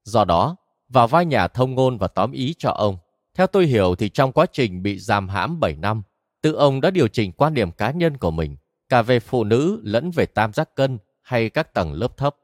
Do 0.04 0.26
đó, 0.26 0.56
vào 0.90 1.08
vai 1.08 1.26
nhà 1.26 1.48
thông 1.48 1.76
ngôn 1.76 1.98
và 1.98 2.08
tóm 2.08 2.32
ý 2.32 2.56
cho 2.58 2.70
ông. 2.70 2.98
Theo 3.34 3.48
tôi 3.48 3.66
hiểu 3.66 3.96
thì 3.96 4.10
trong 4.10 4.32
quá 4.32 4.46
trình 4.52 4.84
bị 4.84 5.00
giam 5.00 5.30
hãm 5.30 5.60
7 5.60 5.76
năm, 5.76 6.04
tự 6.42 6.54
ông 6.54 6.82
đã 6.82 6.92
điều 6.92 7.08
chỉnh 7.08 7.32
quan 7.32 7.54
điểm 7.54 7.72
cá 7.72 7.92
nhân 7.92 8.18
của 8.18 8.32
mình, 8.32 8.58
cả 8.90 9.02
về 9.02 9.20
phụ 9.20 9.44
nữ 9.44 9.80
lẫn 9.84 10.12
về 10.12 10.26
tam 10.26 10.54
giác 10.54 10.76
cân 10.76 10.98
hay 11.22 11.50
các 11.50 11.74
tầng 11.74 11.94
lớp 11.94 12.18
thấp. 12.18 12.36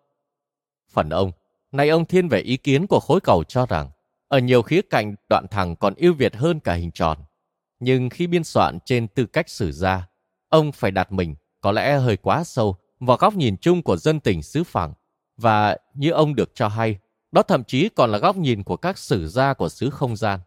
Phần 0.94 1.10
ông, 1.10 1.32
nay 1.72 1.90
ông 1.90 2.06
thiên 2.06 2.28
về 2.28 2.40
ý 2.40 2.58
kiến 2.58 2.88
của 2.88 3.00
khối 3.00 3.20
cầu 3.22 3.44
cho 3.44 3.66
rằng, 3.66 3.90
ở 4.28 4.40
nhiều 4.40 4.62
khía 4.62 4.82
cạnh 4.82 5.16
đoạn 5.30 5.46
thẳng 5.52 5.76
còn 5.76 5.94
ưu 5.96 6.14
việt 6.14 6.36
hơn 6.36 6.60
cả 6.60 6.74
hình 6.74 6.92
tròn. 6.92 7.18
Nhưng 7.80 8.10
khi 8.10 8.28
biên 8.28 8.44
soạn 8.44 8.80
trên 8.86 9.08
tư 9.08 9.26
cách 9.26 9.50
sử 9.50 9.72
gia, 9.72 10.08
ông 10.50 10.72
phải 10.72 10.92
đặt 10.92 11.12
mình 11.12 11.36
có 11.62 11.72
lẽ 11.72 11.98
hơi 11.98 12.18
quá 12.18 12.44
sâu 12.44 12.76
vào 13.00 13.18
góc 13.18 13.36
nhìn 13.36 13.58
chung 13.58 13.82
của 13.82 13.98
dân 13.98 14.20
tình 14.20 14.44
xứ 14.44 14.64
phẳng. 14.64 14.94
Và 15.38 15.78
như 15.94 16.12
ông 16.12 16.36
được 16.36 16.52
cho 16.56 16.68
hay, 16.68 16.98
đó 17.32 17.44
thậm 17.44 17.64
chí 17.64 17.90
còn 17.90 18.12
là 18.12 18.18
góc 18.18 18.38
nhìn 18.38 18.64
của 18.64 18.78
các 18.78 18.98
sử 18.98 19.28
gia 19.28 19.54
của 19.54 19.70
xứ 19.70 19.90
không 19.90 20.16
gian. 20.16 20.40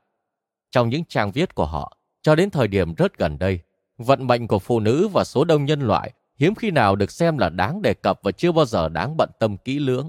Trong 0.70 0.88
những 0.88 1.04
trang 1.04 1.32
viết 1.32 1.54
của 1.54 1.66
họ, 1.66 1.96
cho 2.22 2.34
đến 2.34 2.50
thời 2.50 2.68
điểm 2.68 2.94
rất 2.94 3.18
gần 3.18 3.38
đây, 3.38 3.60
vận 3.98 4.26
mệnh 4.26 4.48
của 4.48 4.58
phụ 4.58 4.80
nữ 4.80 5.08
và 5.08 5.24
số 5.24 5.44
đông 5.44 5.64
nhân 5.64 5.80
loại 5.80 6.12
hiếm 6.36 6.54
khi 6.54 6.70
nào 6.70 6.96
được 6.96 7.10
xem 7.10 7.38
là 7.38 7.48
đáng 7.48 7.82
đề 7.82 7.94
cập 7.94 8.20
và 8.22 8.32
chưa 8.32 8.52
bao 8.52 8.64
giờ 8.64 8.88
đáng 8.88 9.16
bận 9.16 9.30
tâm 9.38 9.56
kỹ 9.56 9.78
lưỡng. 9.78 10.08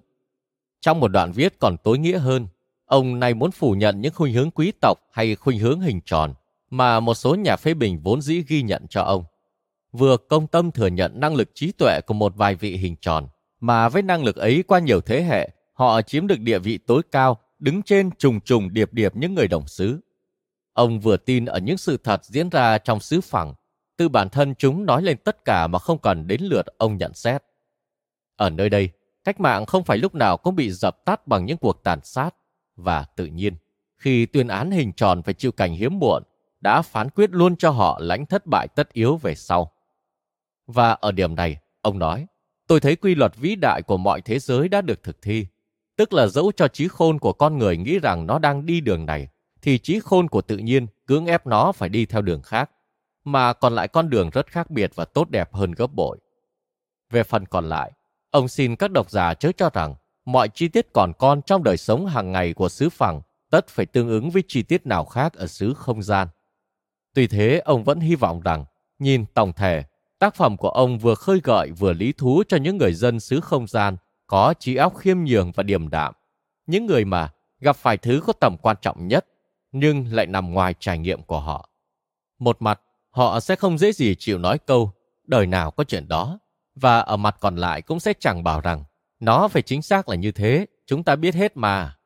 Trong 0.85 0.99
một 0.99 1.07
đoạn 1.07 1.31
viết 1.31 1.59
còn 1.59 1.77
tối 1.77 1.97
nghĩa 1.97 2.17
hơn, 2.17 2.47
ông 2.85 3.19
này 3.19 3.33
muốn 3.33 3.51
phủ 3.51 3.71
nhận 3.71 4.01
những 4.01 4.13
khuynh 4.13 4.33
hướng 4.33 4.51
quý 4.51 4.71
tộc 4.81 4.97
hay 5.11 5.35
khuynh 5.35 5.59
hướng 5.59 5.79
hình 5.79 6.01
tròn 6.05 6.33
mà 6.69 6.99
một 6.99 7.13
số 7.13 7.35
nhà 7.35 7.55
phê 7.55 7.73
bình 7.73 7.99
vốn 8.03 8.21
dĩ 8.21 8.43
ghi 8.47 8.61
nhận 8.61 8.87
cho 8.89 9.01
ông. 9.01 9.23
Vừa 9.91 10.17
công 10.17 10.47
tâm 10.47 10.71
thừa 10.71 10.87
nhận 10.87 11.19
năng 11.19 11.35
lực 11.35 11.49
trí 11.53 11.71
tuệ 11.71 12.01
của 12.01 12.13
một 12.13 12.35
vài 12.35 12.55
vị 12.55 12.77
hình 12.77 12.95
tròn, 13.01 13.27
mà 13.59 13.89
với 13.89 14.01
năng 14.01 14.23
lực 14.23 14.35
ấy 14.35 14.63
qua 14.67 14.79
nhiều 14.79 15.01
thế 15.01 15.23
hệ, 15.23 15.49
họ 15.73 16.01
chiếm 16.01 16.27
được 16.27 16.39
địa 16.39 16.59
vị 16.59 16.77
tối 16.77 17.01
cao, 17.11 17.37
đứng 17.59 17.81
trên 17.81 18.11
trùng 18.17 18.39
trùng 18.39 18.73
điệp 18.73 18.93
điệp 18.93 19.15
những 19.15 19.35
người 19.35 19.47
đồng 19.47 19.67
xứ. 19.67 19.99
Ông 20.73 20.99
vừa 20.99 21.17
tin 21.17 21.45
ở 21.45 21.59
những 21.59 21.77
sự 21.77 21.97
thật 22.03 22.25
diễn 22.25 22.49
ra 22.49 22.77
trong 22.77 22.99
xứ 22.99 23.21
phẳng, 23.21 23.53
từ 23.97 24.09
bản 24.09 24.29
thân 24.29 24.55
chúng 24.55 24.85
nói 24.85 25.01
lên 25.01 25.17
tất 25.17 25.45
cả 25.45 25.67
mà 25.67 25.79
không 25.79 25.97
cần 25.97 26.27
đến 26.27 26.41
lượt 26.41 26.65
ông 26.77 26.97
nhận 26.97 27.13
xét. 27.13 27.43
Ở 28.35 28.49
nơi 28.49 28.69
đây, 28.69 28.89
cách 29.25 29.39
mạng 29.39 29.65
không 29.65 29.83
phải 29.83 29.97
lúc 29.97 30.15
nào 30.15 30.37
cũng 30.37 30.55
bị 30.55 30.71
dập 30.71 31.05
tắt 31.05 31.27
bằng 31.27 31.45
những 31.45 31.57
cuộc 31.57 31.83
tàn 31.83 31.99
sát, 32.03 32.35
và 32.75 33.05
tự 33.15 33.25
nhiên, 33.25 33.55
khi 33.97 34.25
tuyên 34.25 34.47
án 34.47 34.71
hình 34.71 34.93
tròn 34.93 35.21
phải 35.23 35.33
chịu 35.33 35.51
cảnh 35.51 35.73
hiếm 35.73 35.99
muộn, 35.99 36.23
đã 36.61 36.81
phán 36.81 37.09
quyết 37.09 37.29
luôn 37.31 37.55
cho 37.55 37.69
họ 37.69 37.99
lãnh 38.01 38.25
thất 38.25 38.45
bại 38.45 38.67
tất 38.67 38.93
yếu 38.93 39.17
về 39.17 39.35
sau. 39.35 39.71
Và 40.67 40.91
ở 40.91 41.11
điểm 41.11 41.35
này, 41.35 41.57
ông 41.81 41.99
nói, 41.99 42.27
tôi 42.67 42.79
thấy 42.79 42.95
quy 42.95 43.15
luật 43.15 43.35
vĩ 43.35 43.55
đại 43.55 43.81
của 43.81 43.97
mọi 43.97 44.21
thế 44.21 44.39
giới 44.39 44.69
đã 44.69 44.81
được 44.81 45.03
thực 45.03 45.21
thi. 45.21 45.47
Tức 45.97 46.13
là 46.13 46.27
dẫu 46.27 46.51
cho 46.51 46.67
trí 46.67 46.87
khôn 46.87 47.19
của 47.19 47.33
con 47.33 47.57
người 47.57 47.77
nghĩ 47.77 47.99
rằng 47.99 48.27
nó 48.27 48.39
đang 48.39 48.65
đi 48.65 48.81
đường 48.81 49.05
này, 49.05 49.27
thì 49.61 49.77
trí 49.77 49.99
khôn 49.99 50.27
của 50.27 50.41
tự 50.41 50.57
nhiên 50.57 50.87
cưỡng 51.05 51.25
ép 51.25 51.47
nó 51.47 51.71
phải 51.71 51.89
đi 51.89 52.05
theo 52.05 52.21
đường 52.21 52.41
khác, 52.41 52.71
mà 53.23 53.53
còn 53.53 53.75
lại 53.75 53.87
con 53.87 54.09
đường 54.09 54.29
rất 54.29 54.47
khác 54.47 54.69
biệt 54.69 54.91
và 54.95 55.05
tốt 55.05 55.29
đẹp 55.29 55.53
hơn 55.53 55.71
gấp 55.71 55.93
bội. 55.93 56.17
Về 57.09 57.23
phần 57.23 57.45
còn 57.45 57.69
lại, 57.69 57.91
ông 58.35 58.47
xin 58.47 58.75
các 58.75 58.91
độc 58.91 59.11
giả 59.11 59.33
chớ 59.33 59.51
cho 59.57 59.69
rằng 59.73 59.95
mọi 60.25 60.49
chi 60.49 60.67
tiết 60.67 60.93
còn 60.93 61.13
con 61.19 61.41
trong 61.41 61.63
đời 61.63 61.77
sống 61.77 62.05
hàng 62.05 62.31
ngày 62.31 62.53
của 62.53 62.69
xứ 62.69 62.89
phẳng 62.89 63.21
tất 63.49 63.67
phải 63.67 63.85
tương 63.85 64.09
ứng 64.09 64.29
với 64.29 64.43
chi 64.47 64.63
tiết 64.63 64.85
nào 64.85 65.05
khác 65.05 65.33
ở 65.33 65.47
xứ 65.47 65.73
không 65.73 66.03
gian. 66.03 66.27
Tuy 67.13 67.27
thế, 67.27 67.61
ông 67.65 67.83
vẫn 67.83 67.99
hy 67.99 68.15
vọng 68.15 68.41
rằng, 68.41 68.65
nhìn 68.99 69.25
tổng 69.33 69.53
thể, 69.53 69.83
tác 70.19 70.35
phẩm 70.35 70.57
của 70.57 70.69
ông 70.69 70.99
vừa 70.99 71.15
khơi 71.15 71.41
gợi 71.43 71.71
vừa 71.71 71.93
lý 71.93 72.11
thú 72.11 72.43
cho 72.47 72.57
những 72.57 72.77
người 72.77 72.93
dân 72.93 73.19
xứ 73.19 73.41
không 73.41 73.67
gian 73.67 73.97
có 74.27 74.53
trí 74.59 74.75
óc 74.75 74.97
khiêm 74.97 75.23
nhường 75.23 75.51
và 75.51 75.63
điềm 75.63 75.89
đạm. 75.89 76.13
Những 76.67 76.85
người 76.85 77.05
mà 77.05 77.33
gặp 77.59 77.75
phải 77.75 77.97
thứ 77.97 78.21
có 78.27 78.33
tầm 78.33 78.57
quan 78.61 78.77
trọng 78.81 79.07
nhất, 79.07 79.25
nhưng 79.71 80.13
lại 80.13 80.25
nằm 80.25 80.51
ngoài 80.51 80.75
trải 80.79 80.97
nghiệm 80.97 81.23
của 81.23 81.39
họ. 81.39 81.69
Một 82.39 82.61
mặt, 82.61 82.81
họ 83.09 83.39
sẽ 83.39 83.55
không 83.55 83.77
dễ 83.77 83.91
gì 83.91 84.15
chịu 84.19 84.37
nói 84.37 84.57
câu, 84.57 84.91
đời 85.23 85.47
nào 85.47 85.71
có 85.71 85.83
chuyện 85.83 86.07
đó, 86.07 86.39
và 86.75 86.99
ở 86.99 87.17
mặt 87.17 87.37
còn 87.39 87.55
lại 87.55 87.81
cũng 87.81 87.99
sẽ 87.99 88.13
chẳng 88.19 88.43
bảo 88.43 88.61
rằng, 88.61 88.83
nó 89.19 89.47
phải 89.47 89.61
chính 89.61 89.81
xác 89.81 90.09
là 90.09 90.15
như 90.15 90.31
thế, 90.31 90.65
chúng 90.85 91.03
ta 91.03 91.15
biết 91.15 91.35
hết 91.35 91.57
mà. 91.57 91.97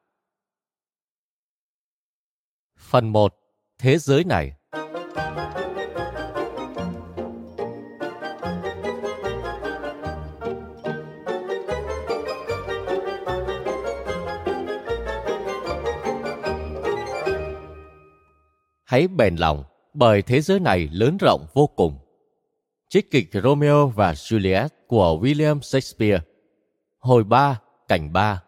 Phần 2.78 3.12
1. 3.12 3.36
Thế 3.78 3.98
giới 3.98 4.24
này 4.24 4.54
hãy 18.84 19.08
bền 19.08 19.36
lòng 19.36 19.64
bởi 19.94 20.22
thế 20.22 20.42
giới 20.42 20.60
này 20.60 20.90
lớn 20.92 21.18
rộng 21.20 21.46
vô 21.54 21.68
cùng. 21.68 22.00
Trích 22.92 23.12
kịch 23.12 23.30
Romeo 23.44 23.88
và 23.88 24.14
Juliet 24.14 24.70
của 24.88 25.20
William 25.22 25.62
Shakespeare. 25.62 26.20
Hồi 27.00 27.24
3, 27.24 27.60
cảnh 27.88 28.14
3 28.14 28.44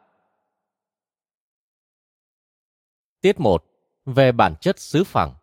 Tiết 3.22 3.40
1 3.40 3.64
Về 4.06 4.32
bản 4.32 4.56
chất 4.62 4.80
xứ 4.80 5.04
phẳng. 5.04 5.34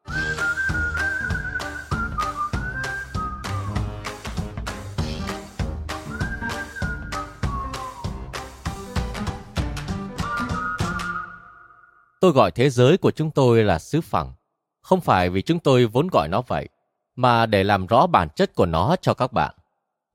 Tôi 12.20 12.32
gọi 12.32 12.50
thế 12.50 12.70
giới 12.70 12.98
của 12.98 13.10
chúng 13.10 13.30
tôi 13.30 13.64
là 13.64 13.78
xứ 13.78 14.00
phẳng. 14.00 14.32
Không 14.80 15.00
phải 15.00 15.30
vì 15.30 15.42
chúng 15.42 15.58
tôi 15.58 15.86
vốn 15.86 16.08
gọi 16.12 16.28
nó 16.28 16.42
vậy, 16.48 16.68
mà 17.18 17.46
để 17.46 17.64
làm 17.64 17.86
rõ 17.86 18.06
bản 18.06 18.28
chất 18.36 18.54
của 18.54 18.66
nó 18.66 18.96
cho 19.02 19.14
các 19.14 19.32
bạn. 19.32 19.54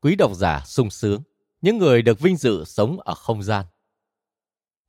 Quý 0.02 0.16
độc 0.16 0.36
giả 0.36 0.62
sung 0.66 0.90
sướng, 0.90 1.22
những 1.62 1.78
người 1.78 2.02
được 2.02 2.20
vinh 2.20 2.38
dự 2.38 2.64
sống 2.66 3.00
ở 3.00 3.14
không 3.14 3.44
gian. 3.44 3.66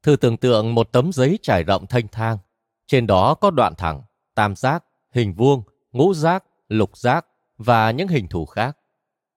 Thử 0.03 0.17
tưởng 0.17 0.37
tượng 0.37 0.75
một 0.75 0.93
tấm 0.93 1.13
giấy 1.13 1.39
trải 1.43 1.65
rộng 1.65 1.87
thanh 1.87 2.09
thang, 2.09 2.39
trên 2.87 3.07
đó 3.07 3.35
có 3.35 3.51
đoạn 3.51 3.75
thẳng, 3.75 4.03
tam 4.35 4.57
giác, 4.57 4.85
hình 5.13 5.35
vuông, 5.35 5.63
ngũ 5.93 6.15
giác, 6.15 6.45
lục 6.69 6.97
giác 6.97 7.27
và 7.59 7.91
những 7.91 8.09
hình 8.09 8.29
thù 8.29 8.47
khác. 8.47 8.77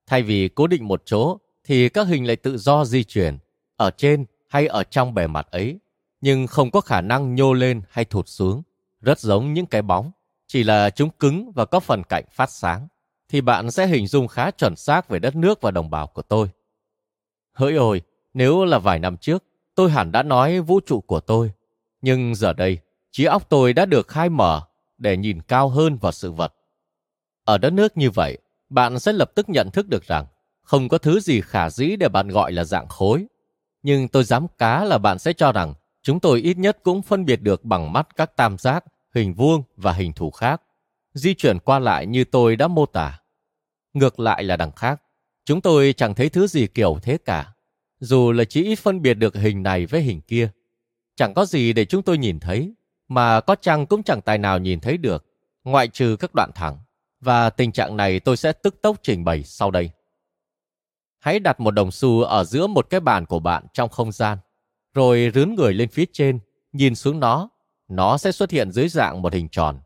Thay 0.06 0.22
vì 0.22 0.48
cố 0.48 0.66
định 0.66 0.88
một 0.88 1.02
chỗ, 1.04 1.38
thì 1.64 1.88
các 1.88 2.06
hình 2.06 2.26
lại 2.26 2.36
tự 2.36 2.58
do 2.58 2.84
di 2.84 3.04
chuyển, 3.04 3.38
ở 3.76 3.90
trên 3.90 4.24
hay 4.48 4.66
ở 4.66 4.84
trong 4.84 5.14
bề 5.14 5.26
mặt 5.26 5.46
ấy, 5.50 5.78
nhưng 6.20 6.46
không 6.46 6.70
có 6.70 6.80
khả 6.80 7.00
năng 7.00 7.34
nhô 7.34 7.52
lên 7.52 7.82
hay 7.90 8.04
thụt 8.04 8.28
xuống, 8.28 8.62
rất 9.00 9.18
giống 9.18 9.52
những 9.52 9.66
cái 9.66 9.82
bóng 9.82 10.10
chỉ 10.48 10.64
là 10.64 10.90
chúng 10.90 11.10
cứng 11.10 11.52
và 11.52 11.64
có 11.64 11.80
phần 11.80 12.02
cạnh 12.08 12.24
phát 12.30 12.50
sáng, 12.50 12.88
thì 13.28 13.40
bạn 13.40 13.70
sẽ 13.70 13.86
hình 13.86 14.06
dung 14.06 14.28
khá 14.28 14.50
chuẩn 14.50 14.76
xác 14.76 15.08
về 15.08 15.18
đất 15.18 15.36
nước 15.36 15.60
và 15.60 15.70
đồng 15.70 15.90
bào 15.90 16.06
của 16.06 16.22
tôi. 16.22 16.50
Hỡi 17.52 17.74
ôi, 17.74 18.02
nếu 18.34 18.64
là 18.64 18.78
vài 18.78 18.98
năm 18.98 19.16
trước, 19.16 19.44
tôi 19.74 19.90
hẳn 19.90 20.12
đã 20.12 20.22
nói 20.22 20.60
vũ 20.60 20.80
trụ 20.86 21.00
của 21.00 21.20
tôi. 21.20 21.52
Nhưng 22.00 22.34
giờ 22.34 22.52
đây, 22.52 22.78
trí 23.10 23.24
óc 23.24 23.48
tôi 23.48 23.72
đã 23.72 23.86
được 23.86 24.08
khai 24.08 24.28
mở 24.28 24.62
để 24.98 25.16
nhìn 25.16 25.42
cao 25.42 25.68
hơn 25.68 25.96
vào 25.96 26.12
sự 26.12 26.32
vật. 26.32 26.54
Ở 27.44 27.58
đất 27.58 27.72
nước 27.72 27.96
như 27.96 28.10
vậy, 28.10 28.38
bạn 28.68 28.98
sẽ 28.98 29.12
lập 29.12 29.30
tức 29.34 29.48
nhận 29.48 29.70
thức 29.70 29.88
được 29.88 30.04
rằng 30.04 30.26
không 30.62 30.88
có 30.88 30.98
thứ 30.98 31.20
gì 31.20 31.40
khả 31.40 31.70
dĩ 31.70 31.96
để 31.96 32.08
bạn 32.08 32.28
gọi 32.28 32.52
là 32.52 32.64
dạng 32.64 32.88
khối. 32.88 33.26
Nhưng 33.82 34.08
tôi 34.08 34.24
dám 34.24 34.46
cá 34.58 34.84
là 34.84 34.98
bạn 34.98 35.18
sẽ 35.18 35.32
cho 35.32 35.52
rằng 35.52 35.74
chúng 36.02 36.20
tôi 36.20 36.40
ít 36.40 36.58
nhất 36.58 36.78
cũng 36.82 37.02
phân 37.02 37.24
biệt 37.24 37.42
được 37.42 37.64
bằng 37.64 37.92
mắt 37.92 38.16
các 38.16 38.36
tam 38.36 38.58
giác 38.58 38.84
hình 39.18 39.34
vuông 39.34 39.62
và 39.76 39.92
hình 39.92 40.12
thù 40.12 40.30
khác, 40.30 40.62
di 41.14 41.34
chuyển 41.34 41.58
qua 41.58 41.78
lại 41.78 42.06
như 42.06 42.24
tôi 42.24 42.56
đã 42.56 42.68
mô 42.68 42.86
tả. 42.86 43.20
Ngược 43.92 44.20
lại 44.20 44.44
là 44.44 44.56
đằng 44.56 44.72
khác, 44.72 45.02
chúng 45.44 45.60
tôi 45.60 45.94
chẳng 45.96 46.14
thấy 46.14 46.28
thứ 46.28 46.46
gì 46.46 46.66
kiểu 46.66 46.98
thế 47.02 47.18
cả, 47.24 47.52
dù 48.00 48.32
là 48.32 48.44
chỉ 48.44 48.64
ít 48.64 48.76
phân 48.76 49.02
biệt 49.02 49.14
được 49.14 49.36
hình 49.36 49.62
này 49.62 49.86
với 49.86 50.02
hình 50.02 50.20
kia. 50.20 50.50
Chẳng 51.16 51.34
có 51.34 51.44
gì 51.44 51.72
để 51.72 51.84
chúng 51.84 52.02
tôi 52.02 52.18
nhìn 52.18 52.40
thấy, 52.40 52.74
mà 53.08 53.40
có 53.40 53.54
chăng 53.54 53.86
cũng 53.86 54.02
chẳng 54.02 54.20
tài 54.20 54.38
nào 54.38 54.58
nhìn 54.58 54.80
thấy 54.80 54.96
được, 54.96 55.26
ngoại 55.64 55.88
trừ 55.88 56.16
các 56.20 56.30
đoạn 56.34 56.50
thẳng. 56.54 56.78
Và 57.20 57.50
tình 57.50 57.72
trạng 57.72 57.96
này 57.96 58.20
tôi 58.20 58.36
sẽ 58.36 58.52
tức 58.52 58.82
tốc 58.82 58.96
trình 59.02 59.24
bày 59.24 59.42
sau 59.42 59.70
đây. 59.70 59.90
Hãy 61.18 61.38
đặt 61.38 61.60
một 61.60 61.70
đồng 61.70 61.90
xu 61.90 62.22
ở 62.22 62.44
giữa 62.44 62.66
một 62.66 62.90
cái 62.90 63.00
bàn 63.00 63.26
của 63.26 63.38
bạn 63.38 63.66
trong 63.72 63.88
không 63.88 64.12
gian, 64.12 64.38
rồi 64.94 65.30
rướn 65.34 65.54
người 65.54 65.74
lên 65.74 65.88
phía 65.88 66.04
trên, 66.12 66.38
nhìn 66.72 66.94
xuống 66.94 67.20
nó 67.20 67.48
nó 67.88 68.18
sẽ 68.18 68.32
xuất 68.32 68.50
hiện 68.50 68.72
dưới 68.72 68.88
dạng 68.88 69.22
một 69.22 69.32
hình 69.32 69.48
tròn. 69.48 69.80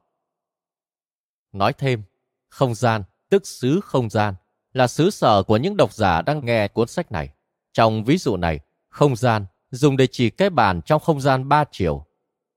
Nói 1.52 1.72
thêm, 1.72 2.02
không 2.48 2.74
gian, 2.74 3.02
tức 3.28 3.46
xứ 3.46 3.80
không 3.84 4.10
gian, 4.10 4.34
là 4.72 4.86
xứ 4.86 5.10
sở 5.10 5.42
của 5.42 5.56
những 5.56 5.76
độc 5.76 5.92
giả 5.92 6.22
đang 6.22 6.44
nghe 6.44 6.68
cuốn 6.68 6.88
sách 6.88 7.12
này. 7.12 7.28
Trong 7.72 8.04
ví 8.04 8.18
dụ 8.18 8.36
này, 8.36 8.60
không 8.88 9.16
gian 9.16 9.46
dùng 9.70 9.96
để 9.96 10.06
chỉ 10.06 10.30
cái 10.30 10.50
bàn 10.50 10.82
trong 10.82 11.00
không 11.00 11.20
gian 11.20 11.48
ba 11.48 11.64
chiều, 11.70 12.06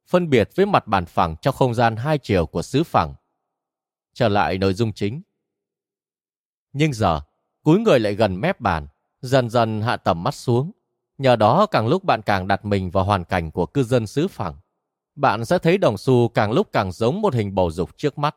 phân 0.08 0.30
biệt 0.30 0.50
với 0.56 0.66
mặt 0.66 0.88
bàn 0.88 1.06
phẳng 1.06 1.36
trong 1.42 1.56
không 1.56 1.74
gian 1.74 1.96
hai 1.96 2.18
chiều 2.18 2.46
của 2.46 2.62
xứ 2.62 2.84
phẳng. 2.84 3.16
Trở 4.14 4.30
lại 4.30 4.58
nội 4.58 4.74
dung 4.74 4.94
chính. 4.94 5.22
Nhưng 6.74 6.94
giờ, 6.94 7.22
cúi 7.64 7.80
người 7.80 8.00
lại 8.00 8.16
gần 8.16 8.42
mép 8.42 8.62
bàn, 8.62 8.88
dần 9.22 9.50
dần 9.50 9.82
hạ 9.82 9.98
tầm 9.98 10.24
mắt 10.24 10.34
xuống. 10.34 10.72
Nhờ 11.18 11.36
đó 11.36 11.66
càng 11.66 11.88
lúc 11.88 12.04
bạn 12.04 12.22
càng 12.22 12.48
đặt 12.48 12.66
mình 12.66 12.92
vào 12.92 13.04
hoàn 13.04 13.24
cảnh 13.24 13.52
của 13.52 13.66
cư 13.66 13.84
dân 13.84 14.08
xứ 14.08 14.28
phẳng 14.28 14.56
bạn 15.16 15.46
sẽ 15.46 15.58
thấy 15.58 15.78
đồng 15.78 15.98
xu 15.98 16.28
càng 16.28 16.52
lúc 16.52 16.68
càng 16.72 16.92
giống 16.92 17.22
một 17.22 17.34
hình 17.34 17.56
bầu 17.56 17.72
dục 17.72 17.98
trước 17.98 18.18
mắt. 18.18 18.36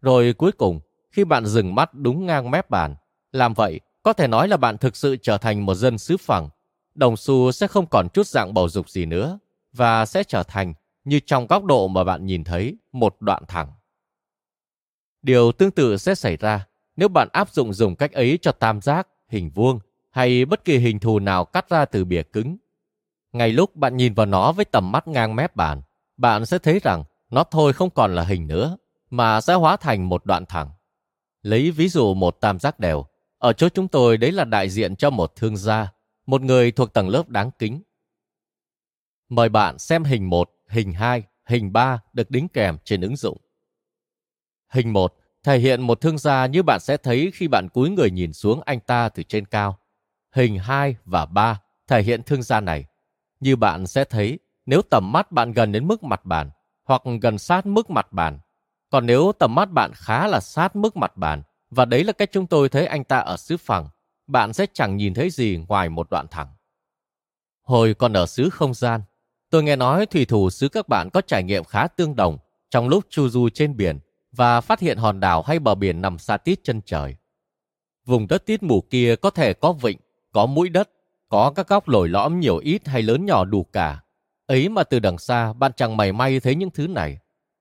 Rồi 0.00 0.32
cuối 0.32 0.52
cùng, 0.52 0.80
khi 1.10 1.24
bạn 1.24 1.46
dừng 1.46 1.74
mắt 1.74 1.94
đúng 1.94 2.26
ngang 2.26 2.50
mép 2.50 2.70
bàn, 2.70 2.94
làm 3.32 3.54
vậy 3.54 3.80
có 4.02 4.12
thể 4.12 4.26
nói 4.26 4.48
là 4.48 4.56
bạn 4.56 4.78
thực 4.78 4.96
sự 4.96 5.16
trở 5.16 5.38
thành 5.38 5.66
một 5.66 5.74
dân 5.74 5.98
xứ 5.98 6.16
phẳng. 6.16 6.48
Đồng 6.94 7.16
xu 7.16 7.52
sẽ 7.52 7.66
không 7.66 7.86
còn 7.86 8.08
chút 8.08 8.26
dạng 8.26 8.54
bầu 8.54 8.68
dục 8.68 8.88
gì 8.88 9.06
nữa 9.06 9.38
và 9.72 10.06
sẽ 10.06 10.24
trở 10.24 10.42
thành 10.42 10.74
như 11.04 11.20
trong 11.26 11.46
góc 11.46 11.64
độ 11.64 11.88
mà 11.88 12.04
bạn 12.04 12.26
nhìn 12.26 12.44
thấy 12.44 12.76
một 12.92 13.16
đoạn 13.20 13.42
thẳng. 13.48 13.72
Điều 15.22 15.52
tương 15.52 15.70
tự 15.70 15.96
sẽ 15.96 16.14
xảy 16.14 16.36
ra 16.36 16.66
nếu 16.96 17.08
bạn 17.08 17.28
áp 17.32 17.50
dụng 17.50 17.72
dùng 17.72 17.96
cách 17.96 18.12
ấy 18.12 18.38
cho 18.42 18.52
tam 18.52 18.80
giác, 18.80 19.08
hình 19.28 19.50
vuông 19.54 19.78
hay 20.10 20.44
bất 20.44 20.64
kỳ 20.64 20.78
hình 20.78 20.98
thù 20.98 21.18
nào 21.18 21.44
cắt 21.44 21.68
ra 21.68 21.84
từ 21.84 22.04
bìa 22.04 22.22
cứng. 22.22 22.56
Ngay 23.32 23.52
lúc 23.52 23.76
bạn 23.76 23.96
nhìn 23.96 24.14
vào 24.14 24.26
nó 24.26 24.52
với 24.52 24.64
tầm 24.64 24.92
mắt 24.92 25.08
ngang 25.08 25.36
mép 25.36 25.56
bàn, 25.56 25.82
bạn 26.20 26.46
sẽ 26.46 26.58
thấy 26.58 26.78
rằng 26.78 27.04
nó 27.30 27.44
thôi 27.44 27.72
không 27.72 27.90
còn 27.90 28.14
là 28.14 28.24
hình 28.24 28.46
nữa, 28.46 28.76
mà 29.10 29.40
sẽ 29.40 29.54
hóa 29.54 29.76
thành 29.76 30.08
một 30.08 30.26
đoạn 30.26 30.46
thẳng. 30.46 30.70
Lấy 31.42 31.70
ví 31.70 31.88
dụ 31.88 32.14
một 32.14 32.36
tam 32.40 32.58
giác 32.58 32.78
đều, 32.78 33.04
ở 33.38 33.52
chỗ 33.52 33.68
chúng 33.68 33.88
tôi 33.88 34.16
đấy 34.16 34.32
là 34.32 34.44
đại 34.44 34.68
diện 34.70 34.96
cho 34.96 35.10
một 35.10 35.36
thương 35.36 35.56
gia, 35.56 35.92
một 36.26 36.42
người 36.42 36.72
thuộc 36.72 36.92
tầng 36.92 37.08
lớp 37.08 37.28
đáng 37.28 37.50
kính. 37.58 37.82
Mời 39.28 39.48
bạn 39.48 39.78
xem 39.78 40.04
hình 40.04 40.30
1, 40.30 40.50
hình 40.68 40.92
2, 40.92 41.22
hình 41.46 41.72
3 41.72 42.00
được 42.12 42.30
đính 42.30 42.48
kèm 42.48 42.76
trên 42.84 43.00
ứng 43.00 43.16
dụng. 43.16 43.38
Hình 44.68 44.92
1 44.92 45.14
thể 45.42 45.58
hiện 45.58 45.80
một 45.80 46.00
thương 46.00 46.18
gia 46.18 46.46
như 46.46 46.62
bạn 46.62 46.80
sẽ 46.80 46.96
thấy 46.96 47.30
khi 47.34 47.48
bạn 47.48 47.68
cúi 47.68 47.90
người 47.90 48.10
nhìn 48.10 48.32
xuống 48.32 48.60
anh 48.66 48.80
ta 48.80 49.08
từ 49.08 49.22
trên 49.22 49.46
cao. 49.46 49.78
Hình 50.32 50.58
2 50.58 50.96
và 51.04 51.26
3 51.26 51.60
thể 51.86 52.02
hiện 52.02 52.22
thương 52.22 52.42
gia 52.42 52.60
này. 52.60 52.84
Như 53.40 53.56
bạn 53.56 53.86
sẽ 53.86 54.04
thấy 54.04 54.38
nếu 54.70 54.82
tầm 54.82 55.12
mắt 55.12 55.32
bạn 55.32 55.52
gần 55.52 55.72
đến 55.72 55.88
mức 55.88 56.02
mặt 56.02 56.24
bàn 56.24 56.50
hoặc 56.84 57.02
gần 57.20 57.38
sát 57.38 57.66
mức 57.66 57.90
mặt 57.90 58.12
bàn. 58.12 58.38
Còn 58.90 59.06
nếu 59.06 59.32
tầm 59.38 59.54
mắt 59.54 59.70
bạn 59.70 59.90
khá 59.94 60.26
là 60.26 60.40
sát 60.40 60.76
mức 60.76 60.96
mặt 60.96 61.16
bàn 61.16 61.42
và 61.70 61.84
đấy 61.84 62.04
là 62.04 62.12
cách 62.12 62.30
chúng 62.32 62.46
tôi 62.46 62.68
thấy 62.68 62.86
anh 62.86 63.04
ta 63.04 63.18
ở 63.18 63.36
xứ 63.36 63.56
phẳng, 63.56 63.88
bạn 64.26 64.52
sẽ 64.52 64.66
chẳng 64.72 64.96
nhìn 64.96 65.14
thấy 65.14 65.30
gì 65.30 65.64
ngoài 65.68 65.88
một 65.88 66.10
đoạn 66.10 66.26
thẳng. 66.30 66.48
Hồi 67.62 67.94
còn 67.94 68.12
ở 68.12 68.26
xứ 68.26 68.50
không 68.50 68.74
gian, 68.74 69.02
tôi 69.50 69.62
nghe 69.62 69.76
nói 69.76 70.06
thủy 70.06 70.24
thủ 70.24 70.50
xứ 70.50 70.68
các 70.68 70.88
bạn 70.88 71.10
có 71.12 71.20
trải 71.20 71.42
nghiệm 71.42 71.64
khá 71.64 71.86
tương 71.86 72.16
đồng 72.16 72.38
trong 72.70 72.88
lúc 72.88 73.04
chu 73.10 73.28
du 73.28 73.48
trên 73.48 73.76
biển 73.76 73.98
và 74.32 74.60
phát 74.60 74.80
hiện 74.80 74.98
hòn 74.98 75.20
đảo 75.20 75.42
hay 75.42 75.58
bờ 75.58 75.74
biển 75.74 76.00
nằm 76.00 76.18
xa 76.18 76.36
tít 76.36 76.60
chân 76.64 76.80
trời. 76.86 77.16
Vùng 78.06 78.28
đất 78.28 78.46
tít 78.46 78.62
mù 78.62 78.80
kia 78.80 79.16
có 79.16 79.30
thể 79.30 79.54
có 79.54 79.72
vịnh, 79.72 79.98
có 80.32 80.46
mũi 80.46 80.68
đất, 80.68 80.90
có 81.28 81.52
các 81.56 81.68
góc 81.68 81.88
lồi 81.88 82.08
lõm 82.08 82.40
nhiều 82.40 82.56
ít 82.56 82.86
hay 82.86 83.02
lớn 83.02 83.26
nhỏ 83.26 83.44
đủ 83.44 83.64
cả. 83.64 84.00
Ấy 84.50 84.68
mà 84.68 84.84
từ 84.84 84.98
đằng 84.98 85.18
xa 85.18 85.52
bạn 85.52 85.72
chẳng 85.76 85.96
mảy 85.96 86.12
may 86.12 86.40
thấy 86.40 86.54
những 86.54 86.70
thứ 86.70 86.86
này. 86.86 87.18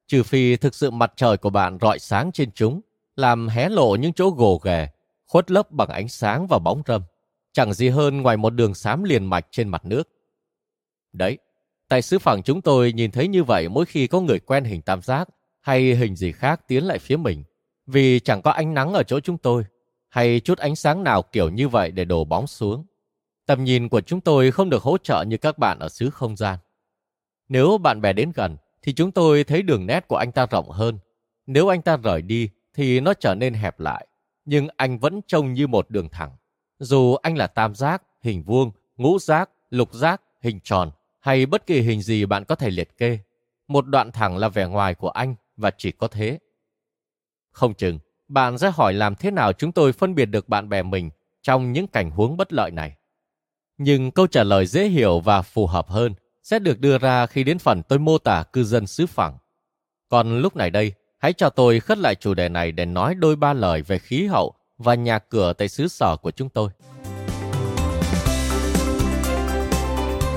Trừ 0.08 0.24
phi 0.24 0.56
thực 0.56 0.76
sự 0.76 0.92
mặt 0.92 1.14
trời 1.16 1.38
của 1.38 1.50
bạn 1.50 1.78
rọi 1.82 2.00
sáng 2.00 2.32
trên 2.32 2.52
chúng, 2.52 2.82
làm 3.16 3.48
hé 3.48 3.70
lộ 3.70 3.96
những 3.96 4.14
chỗ 4.14 4.30
gồ 4.30 4.58
ghề, 4.64 4.88
khuất 5.28 5.52
lấp 5.52 5.72
bằng 5.72 5.90
ánh 5.90 6.08
sáng 6.08 6.48
và 6.48 6.60
bóng 6.60 6.82
râm. 6.88 7.02
Chẳng 7.54 7.74
gì 7.74 7.90
hơn 7.90 8.22
ngoài 8.22 8.38
một 8.38 8.50
đường 8.50 8.74
xám 8.74 9.04
liền 9.04 9.26
mạch 9.26 9.48
trên 9.52 9.70
mặt 9.70 9.86
nước. 9.86 10.10
Đấy, 11.14 11.38
tại 11.90 12.02
sứ 12.02 12.20
phẳng 12.20 12.44
chúng 12.44 12.62
tôi 12.62 12.94
nhìn 12.94 13.12
thấy 13.12 13.28
như 13.28 13.44
vậy 13.44 13.70
mỗi 13.70 13.86
khi 13.86 14.08
có 14.08 14.22
người 14.22 14.40
quen 14.40 14.64
hình 14.64 14.82
tam 14.82 15.02
giác 15.02 15.30
hay 15.62 15.96
hình 15.96 16.16
gì 16.16 16.32
khác 16.32 16.62
tiến 16.68 16.84
lại 16.84 17.00
phía 17.00 17.18
mình, 17.18 17.44
vì 17.88 18.20
chẳng 18.20 18.42
có 18.42 18.52
ánh 18.52 18.74
nắng 18.74 18.94
ở 18.94 19.04
chỗ 19.04 19.20
chúng 19.20 19.38
tôi, 19.38 19.64
hay 20.10 20.40
chút 20.40 20.58
ánh 20.58 20.76
sáng 20.76 21.04
nào 21.04 21.22
kiểu 21.22 21.50
như 21.50 21.68
vậy 21.68 21.92
để 21.92 22.06
đổ 22.06 22.24
bóng 22.26 22.48
xuống. 22.48 22.86
Tầm 23.46 23.64
nhìn 23.64 23.90
của 23.90 24.02
chúng 24.02 24.22
tôi 24.22 24.52
không 24.52 24.70
được 24.70 24.84
hỗ 24.84 24.98
trợ 24.98 25.24
như 25.28 25.38
các 25.38 25.58
bạn 25.58 25.80
ở 25.80 25.90
xứ 25.90 26.10
không 26.10 26.36
gian. 26.36 26.60
Nếu 27.50 27.78
bạn 27.78 28.02
bè 28.02 28.14
đến 28.14 28.32
gần, 28.36 28.58
thì 28.82 28.94
chúng 28.94 29.12
tôi 29.12 29.44
thấy 29.44 29.62
đường 29.62 29.86
nét 29.86 30.08
của 30.08 30.16
anh 30.16 30.32
ta 30.32 30.46
rộng 30.46 30.70
hơn. 30.70 31.00
Nếu 31.48 31.68
anh 31.68 31.82
ta 31.82 31.98
rời 31.98 32.22
đi, 32.22 32.50
thì 32.74 33.00
nó 33.00 33.14
trở 33.14 33.36
nên 33.36 33.54
hẹp 33.54 33.80
lại. 33.80 34.08
Nhưng 34.46 34.68
anh 34.78 35.00
vẫn 35.00 35.22
trông 35.28 35.54
như 35.54 35.68
một 35.68 35.90
đường 35.90 36.10
thẳng. 36.10 36.32
Dù 36.80 37.16
anh 37.16 37.38
là 37.38 37.48
tam 37.48 37.76
giác, 37.76 38.04
hình 38.22 38.44
vuông, 38.44 38.72
ngũ 38.98 39.20
giác, 39.20 39.50
lục 39.70 39.94
giác, 39.94 40.22
hình 40.42 40.60
tròn, 40.64 40.92
hay 41.20 41.46
bất 41.46 41.66
kỳ 41.66 41.82
hình 41.82 42.02
gì 42.02 42.26
bạn 42.26 42.46
có 42.46 42.56
thể 42.56 42.70
liệt 42.70 42.98
kê. 42.98 43.20
Một 43.68 43.88
đoạn 43.88 44.12
thẳng 44.12 44.38
là 44.38 44.50
vẻ 44.50 44.66
ngoài 44.66 44.96
của 44.96 45.10
anh 45.10 45.36
và 45.58 45.72
chỉ 45.78 45.92
có 45.92 46.08
thế. 46.08 46.40
Không 47.52 47.74
chừng, 47.74 48.00
bạn 48.28 48.58
sẽ 48.58 48.72
hỏi 48.72 48.94
làm 48.94 49.16
thế 49.16 49.32
nào 49.32 49.54
chúng 49.54 49.72
tôi 49.72 49.94
phân 49.94 50.16
biệt 50.16 50.26
được 50.26 50.50
bạn 50.50 50.70
bè 50.70 50.84
mình 50.84 51.10
trong 51.42 51.72
những 51.72 51.88
cảnh 51.88 52.12
huống 52.12 52.38
bất 52.38 52.54
lợi 52.54 52.72
này. 52.72 52.96
Nhưng 53.78 54.12
câu 54.12 54.28
trả 54.28 54.44
lời 54.44 54.66
dễ 54.66 54.88
hiểu 54.88 55.20
và 55.20 55.42
phù 55.42 55.68
hợp 55.68 55.88
hơn 55.88 56.14
sẽ 56.50 56.60
được 56.60 56.80
đưa 56.80 56.98
ra 56.98 57.26
khi 57.26 57.44
đến 57.44 57.60
phần 57.60 57.82
tôi 57.84 58.00
mô 58.00 58.18
tả 58.18 58.44
cư 58.44 58.64
dân 58.64 58.88
xứ 58.88 59.06
phẳng. 59.06 59.38
Còn 60.10 60.40
lúc 60.40 60.56
này 60.56 60.70
đây, 60.70 60.94
hãy 61.20 61.34
cho 61.34 61.50
tôi 61.50 61.80
khất 61.80 61.98
lại 61.98 62.16
chủ 62.16 62.34
đề 62.34 62.50
này 62.50 62.72
để 62.72 62.86
nói 62.86 63.16
đôi 63.16 63.36
ba 63.36 63.54
lời 63.54 63.82
về 63.82 64.00
khí 64.00 64.26
hậu 64.26 64.54
và 64.78 64.96
nhà 64.96 65.20
cửa 65.20 65.54
tại 65.54 65.70
xứ 65.70 65.88
sở 65.88 66.16
của 66.16 66.32
chúng 66.32 66.50
tôi. 66.50 66.70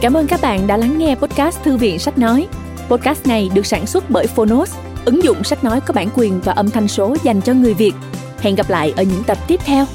Cảm 0.00 0.16
ơn 0.16 0.26
các 0.26 0.40
bạn 0.42 0.66
đã 0.66 0.76
lắng 0.76 0.98
nghe 0.98 1.14
podcast 1.14 1.62
Thư 1.62 1.76
viện 1.76 1.98
Sách 1.98 2.18
Nói. 2.18 2.48
Podcast 2.88 3.26
này 3.26 3.50
được 3.54 3.66
sản 3.66 3.86
xuất 3.86 4.10
bởi 4.10 4.26
Phonos, 4.26 4.76
ứng 5.04 5.22
dụng 5.22 5.44
sách 5.44 5.64
nói 5.64 5.80
có 5.80 5.94
bản 5.94 6.08
quyền 6.14 6.40
và 6.40 6.52
âm 6.52 6.70
thanh 6.70 6.88
số 6.88 7.16
dành 7.24 7.40
cho 7.40 7.54
người 7.54 7.74
Việt. 7.74 7.92
Hẹn 8.40 8.54
gặp 8.54 8.70
lại 8.70 8.92
ở 8.96 9.02
những 9.02 9.24
tập 9.26 9.38
tiếp 9.48 9.60
theo. 9.64 9.86